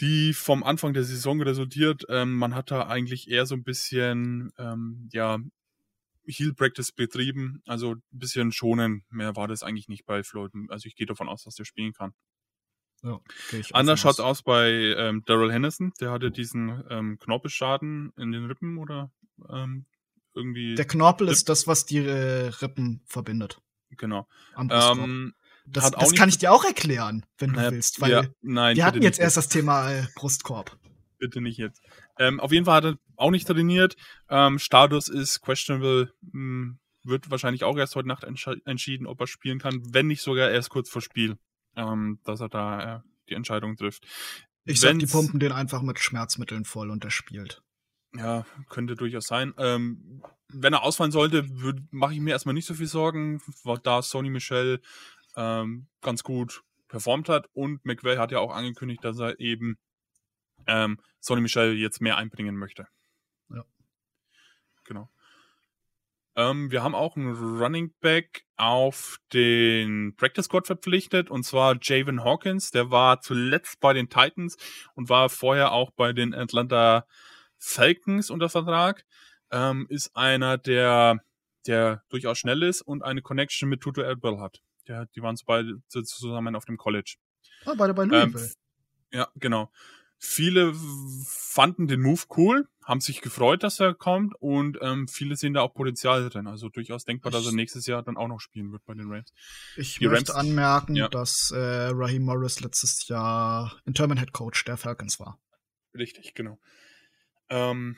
[0.02, 2.06] die vom Anfang der Saison resultiert.
[2.10, 5.38] Ähm, man hat da eigentlich eher so ein bisschen, ähm, ja,
[6.26, 7.62] Heal Practice betrieben.
[7.68, 9.06] Also ein bisschen schonen.
[9.12, 10.52] Mehr war das eigentlich nicht bei Floyd.
[10.70, 12.16] Also ich gehe davon aus, dass der spielen kann.
[13.04, 13.20] Ja,
[13.52, 15.94] ich Anders davon schaut's aus bei ähm, Daryl Hennison.
[16.02, 19.12] Der hatte diesen ähm, Knorpelschaden in den Rippen oder
[19.48, 19.86] ähm,
[20.36, 20.76] irgendwie.
[20.76, 23.62] Der Knorpel ist das, was die äh, Rippen verbindet.
[23.92, 24.28] genau.
[24.58, 25.34] Ähm,
[25.68, 28.00] das das kann ich dir auch erklären, wenn du naja, willst.
[28.02, 30.78] Weil ja, nein, wir hatten jetzt erst das Thema äh, Brustkorb.
[31.18, 31.82] bitte nicht jetzt.
[32.20, 33.96] Ähm, auf jeden Fall hat er auch nicht trainiert.
[34.30, 36.14] Ähm, Status ist questionable.
[36.32, 40.22] Hm, wird wahrscheinlich auch erst heute Nacht entsche entschieden, ob er spielen kann, wenn nicht
[40.22, 41.38] sogar erst kurz vor Spiel,
[41.76, 44.06] ähm, dass er da äh, die Entscheidung trifft.
[44.66, 47.62] Ich sag, die Wenn's- pumpen den einfach mit Schmerzmitteln voll und der spielt.
[48.18, 49.54] Ja, könnte durchaus sein.
[49.58, 51.46] Ähm, wenn er ausfallen sollte,
[51.92, 54.82] mache ich mir erstmal nicht so viel Sorgen, weil da Sony Michel
[55.36, 59.78] ähm, ganz gut performt hat und McVay hat ja auch angekündigt, dass er eben
[60.68, 62.88] ähm, Sony Michel jetzt mehr einbringen möchte.
[63.50, 63.64] Ja.
[64.86, 65.10] Genau.
[66.38, 72.24] Ähm, wir haben auch einen Running Back auf den Practice Squad verpflichtet und zwar Javon
[72.24, 72.72] Hawkins.
[72.72, 74.58] Der war zuletzt bei den Titans
[74.96, 77.06] und war vorher auch bei den Atlanta
[77.58, 79.06] Falcons unter Vertrag.
[79.52, 81.20] Ähm, ist einer, der,
[81.68, 84.62] der durchaus schnell ist und eine Connection mit Tutu Atwell hat.
[84.88, 87.16] Der, die waren so beide zusammen auf dem College.
[87.66, 88.52] Ah, beide bei Ähm, Louisville.
[89.12, 89.72] ja, genau.
[90.18, 90.74] Viele
[91.28, 95.62] fanden den Move cool, haben sich gefreut, dass er kommt und ähm, viele sehen da
[95.62, 96.48] auch Potenzial drin.
[96.48, 99.12] Also durchaus denkbar, dass er Ich- nächstes Jahr dann auch noch spielen wird bei den
[99.12, 99.32] Rams.
[99.76, 101.08] ich die möchte Rams- anmerken, ja.
[101.10, 101.58] dass äh,
[101.92, 105.40] Raheem Morris letztes Jahr Interim Head Coach der Falcons war.
[105.94, 106.60] Richtig, genau.
[107.50, 107.98] Ähm,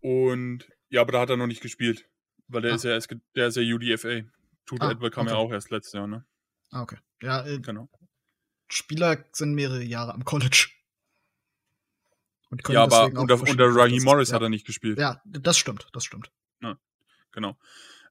[0.00, 2.06] und ja, aber da hat er noch nicht gespielt,
[2.48, 2.76] weil der Ah.
[2.76, 4.22] ist ja erst, der ist ja UDFA.
[4.66, 5.42] Tutu Ah, Edward kam ja okay.
[5.42, 6.24] auch erst letztes Jahr, ne?
[6.70, 6.96] Ah, okay.
[7.22, 7.88] Ja, äh, Genau.
[8.68, 10.68] Spieler sind mehrere Jahre am College.
[12.50, 14.36] Und Ja, aber unter, unter Raheem Morris ja.
[14.36, 14.98] hat er nicht gespielt.
[14.98, 16.30] Ja, das stimmt, das stimmt.
[17.32, 17.56] Genau.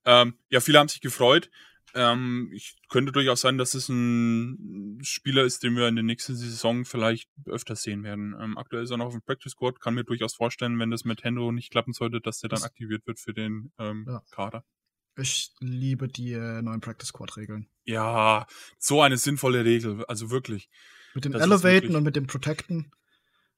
[0.05, 1.51] Ähm, ja, viele haben sich gefreut.
[1.95, 6.35] Ähm, ich könnte durchaus sein, dass es ein Spieler ist, den wir in der nächsten
[6.35, 8.35] Saison vielleicht öfter sehen werden.
[8.39, 9.79] Ähm, aktuell ist er noch auf dem Practice Squad.
[9.79, 13.07] Kann mir durchaus vorstellen, wenn das mit Hendo nicht klappen sollte, dass der dann aktiviert
[13.07, 14.21] wird für den ähm, Ja.
[14.31, 14.63] Kader.
[15.17, 17.67] Ich liebe die äh, neuen Practice Squad Regeln.
[17.83, 18.45] Ja,
[18.77, 20.05] so eine sinnvolle Regel.
[20.05, 20.69] Also wirklich.
[21.13, 22.91] Mit dem Das Elevaten und mit dem Protecten.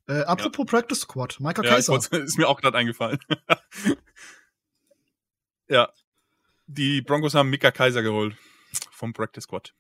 [0.08, 1.94] Äh, apropos Practice Squad, Micah Ja, Kaiser.
[1.94, 3.20] wollte- ist mir auch gerade eingefallen.
[5.70, 5.92] ja.
[6.74, 8.38] Die Broncos haben Mika Kaiser geholt
[8.92, 9.76] vom Practice Squad.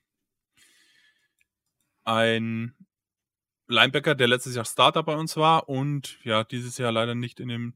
[2.04, 2.76] Ein
[3.68, 7.48] Linebacker, der letztes Jahr Starter bei uns war und ja, dieses Jahr leider nicht in
[7.48, 7.76] dem,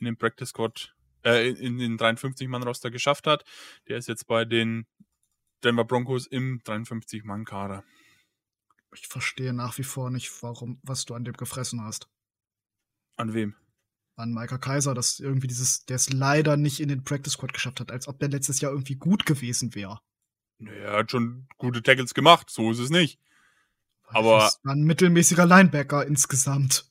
[0.00, 0.94] in dem Practice Squad,
[1.24, 3.46] äh, in, den 53-Mann-Roster geschafft hat.
[3.88, 4.86] Der ist jetzt bei den
[5.64, 7.84] Denver Broncos im 53-Mann-Kader.
[8.94, 12.06] Ich verstehe nach wie vor nicht, warum, was du an dem gefressen hast.
[13.16, 13.54] An wem?
[14.16, 17.80] An Micah Kaiser, dass irgendwie dieses, der es leider nicht in den Practice Squad geschafft
[17.80, 20.00] hat, als ob der letztes Jahr irgendwie gut gewesen wäre.
[20.58, 23.18] Naja, er hat schon gute Tackles gemacht, so ist es nicht.
[24.04, 26.84] Aber- Das war ein mittelmäßiger Linebacker insgesamt.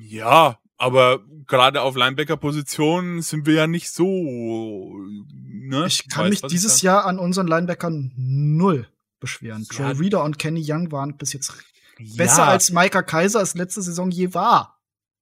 [0.00, 4.96] Ja, aber gerade auf Linebacker-Positionen sind wir ja nicht so.
[5.32, 5.86] Ne?
[5.86, 6.82] Ich kann Weißt, mich dieses?
[6.82, 8.88] Jahr an unseren Linebackern null
[9.20, 9.66] beschweren.
[9.72, 9.92] Ja.
[9.92, 11.52] Troy Reader und Kenny Young waren bis jetzt
[11.98, 12.16] ja.
[12.16, 14.77] besser als Micah Kaiser es letzte Saison je war.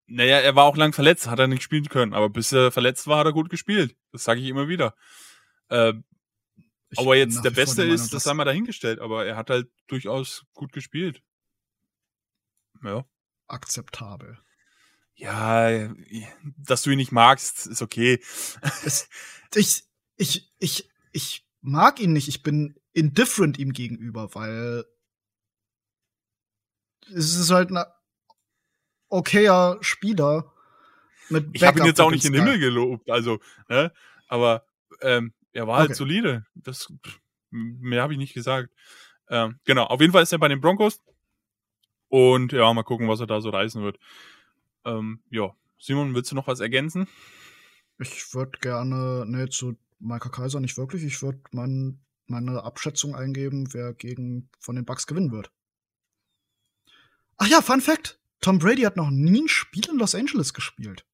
[0.06, 2.14] Naja, er war auch lang verletzt, hat er nicht spielen können.
[2.14, 3.96] Aber bis er verletzt war, hat er gut gespielt.
[4.12, 4.94] Das sage ich immer wieder.
[5.68, 6.04] Ähm,
[6.96, 9.00] aber jetzt der Beste der Meinung, ist, das sei mal dahingestellt.
[9.00, 11.22] Aber er hat halt durchaus gut gespielt.
[12.82, 13.04] Ja.
[13.48, 14.38] akzeptabel.
[15.14, 15.88] Ja,
[16.58, 18.22] dass du ihn nicht magst, ist okay.
[18.84, 19.08] Es,
[19.54, 19.84] ich,
[20.16, 22.28] ich, ich, ich mag ihn nicht.
[22.28, 24.84] Ich bin indifferent ihm gegenüber, weil
[27.08, 27.82] es ist halt ein
[29.08, 30.52] okayer Spieler.
[31.28, 32.44] Mit Ich habe ihn jetzt auch nicht in den.
[32.44, 33.92] Himmel gelobt, also, ne?
[34.28, 34.64] Aber
[35.00, 35.94] ähm, er war halt Okay.
[35.96, 36.46] solide.
[36.54, 36.92] Das
[37.50, 38.70] mehr habe ich nicht gesagt.
[39.28, 41.02] Ähm, genau, auf jeden Fall ist er bei den Broncos.
[42.08, 43.98] Und ja, mal gucken, was er da so reißen wird.
[44.84, 47.08] Ähm, ja, Simon, willst du noch was ergänzen?
[47.98, 51.02] Ich würde gerne, ne, zu Michael Kaiser nicht wirklich.
[51.02, 55.50] Ich würde mein, meine Abschätzung eingeben, wer gegen von den Bucks gewinnen wird.
[57.38, 61.06] Ach ja, Fun Fact: Tom Brady hat noch nie ein Spiel in Los Angeles gespielt.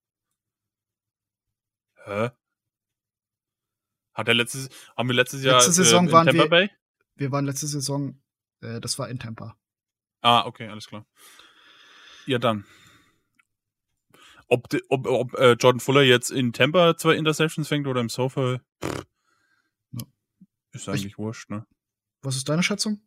[2.04, 2.30] Hä?
[4.14, 6.70] Hat er letztes, haben wir letztes Jahr Letzte Saison äh, in waren Tampa wir- Bay?
[7.14, 8.20] Wir waren letzte Saison,
[8.60, 9.56] äh, das war in Tampa.
[10.22, 11.06] Ah, okay, alles klar.
[12.26, 12.64] Ja, dann.
[14.48, 18.08] Ob, de, ob, ob äh, Jordan Fuller jetzt in Tampa zwei Interceptions fängt oder im
[18.08, 19.04] Sofa, pff,
[19.92, 20.06] Ja.
[20.72, 21.66] ist eigentlich wurscht, ne?
[22.22, 23.00] Was ist deine Schätzung?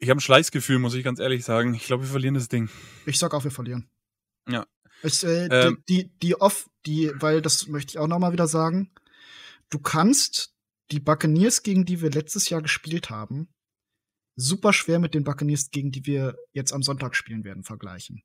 [0.00, 1.74] Ich habe ein Schleißgefühl, muss ich ganz ehrlich sagen.
[1.74, 2.70] Ich glaube, wir verlieren das Ding.
[3.04, 3.90] Ich sag auch, wir verlieren.
[4.48, 4.66] Ja.
[5.02, 5.84] Es, äh, Ähm.
[5.88, 8.92] die, die, die off, die, weil das möchte ich auch noch mal wieder sagen.
[9.68, 10.54] Du kannst
[10.90, 13.52] die Buccaneers, gegen die wir letztes Jahr gespielt haben,
[14.36, 18.22] super schwer mit den Buccaneers, gegen die wir jetzt am Sonntag spielen werden, vergleichen.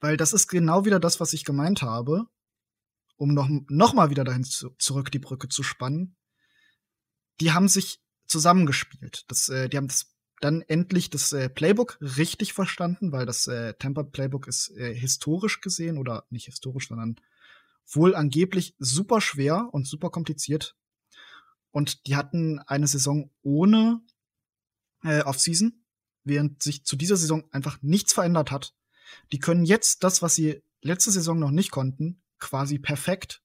[0.00, 2.24] Weil das ist genau wieder das, was ich gemeint habe,
[3.16, 6.16] um noch, noch mal wieder dahin zu, zurück die Brücke zu spannen.
[7.40, 9.24] Die haben sich zusammengespielt.
[9.28, 13.74] Das, äh, die haben das dann endlich das äh, Playbook richtig verstanden, weil das äh,
[13.74, 17.16] Tampa Playbook ist äh, historisch gesehen oder nicht historisch, sondern
[17.88, 20.76] wohl angeblich super schwer und super kompliziert.
[21.70, 24.02] Und die hatten eine Saison ohne
[25.04, 25.84] äh, Offseason,
[26.24, 28.74] während sich zu dieser Saison einfach nichts verändert hat.
[29.32, 33.42] Die können jetzt das, was sie letzte Saison noch nicht konnten, quasi perfekt.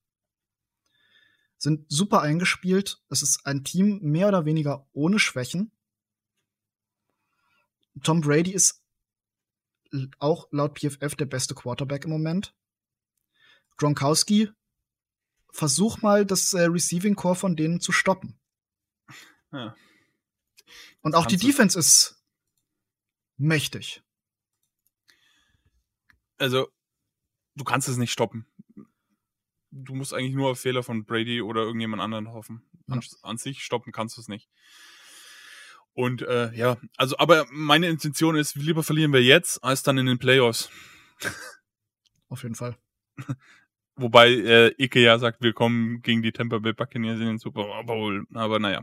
[1.61, 3.03] Sind super eingespielt.
[3.09, 5.71] Es ist ein Team mehr oder weniger ohne Schwächen.
[8.01, 8.83] Tom Brady ist
[10.17, 12.55] auch laut PFF der beste Quarterback im Moment.
[13.77, 14.49] Gronkowski,
[15.51, 18.39] versuch mal das äh, Receiving Core von denen zu stoppen.
[19.51, 19.75] Ja.
[21.01, 22.23] Und auch die Kannst du- Defense ist
[23.37, 24.01] mächtig.
[26.39, 26.69] Also,
[27.53, 28.47] du kannst es nicht stoppen.
[29.71, 32.61] Du musst eigentlich nur auf Fehler von Brady oder irgendjemand anderen hoffen.
[32.89, 34.49] An, an sich stoppen kannst du es nicht.
[35.93, 40.05] Und äh, ja, also, aber meine Intention ist, lieber verlieren wir jetzt, als dann in
[40.05, 40.69] den Playoffs.
[42.29, 42.77] Auf jeden Fall.
[43.95, 47.83] Wobei äh, Ike ja sagt, wir kommen gegen die Tampa Bay Buccaneers in den Super
[47.83, 48.25] Bowl.
[48.33, 48.81] Aber naja,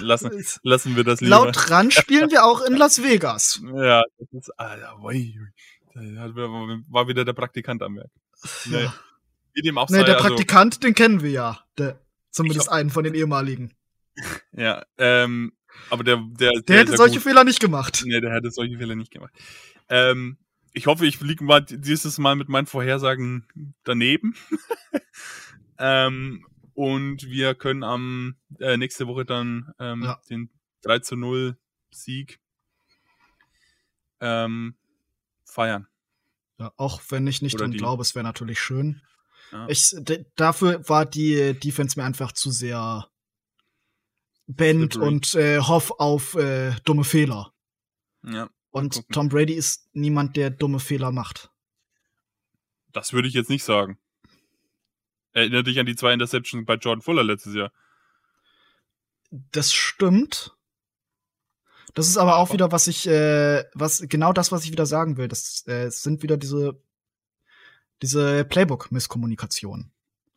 [0.00, 0.30] lassen,
[0.62, 1.36] lassen wir das lieber.
[1.36, 3.62] Laut Run spielen wir auch in Las Vegas.
[3.76, 4.98] Ja, das ist, Alter, hat-
[6.88, 8.10] war wieder der Praktikant am Werk.
[8.66, 8.94] Naja, Ja.
[9.54, 11.64] Wie dem auch Nee, sei, der also, Praktikant, den kennen wir ja.
[11.78, 12.00] Der,
[12.30, 13.74] zumindest einen von den ehemaligen.
[14.52, 15.52] ja, ähm,
[15.90, 17.22] aber der, der, Der, hätte ist ja solche gut.
[17.24, 18.02] Fehler nicht gemacht.
[18.06, 19.32] Nee, der hätte solche Fehler nicht gemacht.
[19.88, 20.38] Ähm,
[20.74, 23.46] ich hoffe, ich liege mal dieses Mal mit meinen Vorhersagen
[23.84, 24.34] daneben.
[25.78, 30.20] ähm, und wir können am äh, nächste Woche dann ähm, Ja.
[30.30, 30.50] den
[30.82, 31.56] 3 zu 0
[31.90, 32.40] Sieg
[34.20, 34.74] ähm,
[35.44, 35.86] feiern.
[36.58, 39.02] Ja, auch wenn ich nicht Oder dran die- glaube, es wäre natürlich schön.
[39.52, 39.66] Ja.
[39.68, 39.94] Ich,
[40.36, 43.08] dafür war die Defense mir einfach zu sehr
[44.46, 47.52] bend und äh, hoff auf äh, dumme Fehler.
[48.24, 49.08] Ja, Und.
[49.10, 51.50] Tom Brady ist niemand, der dumme Fehler macht.
[52.92, 53.98] das würde ich jetzt nicht sagen.
[55.32, 57.72] Erinnere dich an die zwei Interceptions bei Jordan Fuller letztes Jahr.
[59.30, 60.54] Das stimmt.
[61.94, 65.16] Das ist aber auch wieder, was ich, äh, was genau das, was ich wieder sagen
[65.16, 65.28] will.
[65.28, 66.82] Das äh, sind wieder diese,
[68.02, 69.90] diese Playbook-Misskommunikation.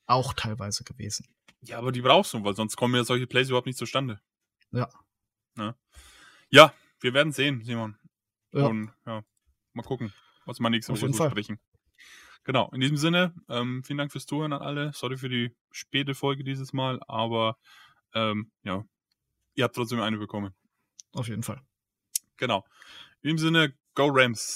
[0.05, 1.28] Auch teilweise gewesen.
[1.61, 4.22] Ja, aber die brauchst du, weil sonst kommen ja solche Plays überhaupt nicht zustande.
[4.72, 4.88] Ja.
[5.57, 5.76] Ja,
[6.49, 7.97] ja wir werden sehen, Simon.
[8.53, 8.68] Ja.
[8.68, 9.24] Und ja,
[9.74, 10.13] mal gucken,
[10.45, 11.59] was wir nächste Woche sprechen.
[12.43, 14.93] Genau, in diesem Sinne, ähm, vielen Dank fürs Zuhören an alle.
[14.93, 17.57] Sorry für die späte Folge dieses Mal, aber
[18.13, 18.86] ähm, ja,
[19.55, 20.53] ihr habt trotzdem eine bekommen.
[21.11, 21.61] Auf jeden Fall.
[22.38, 22.63] Genau.
[23.24, 24.53] In diesem Sinne, go Rams.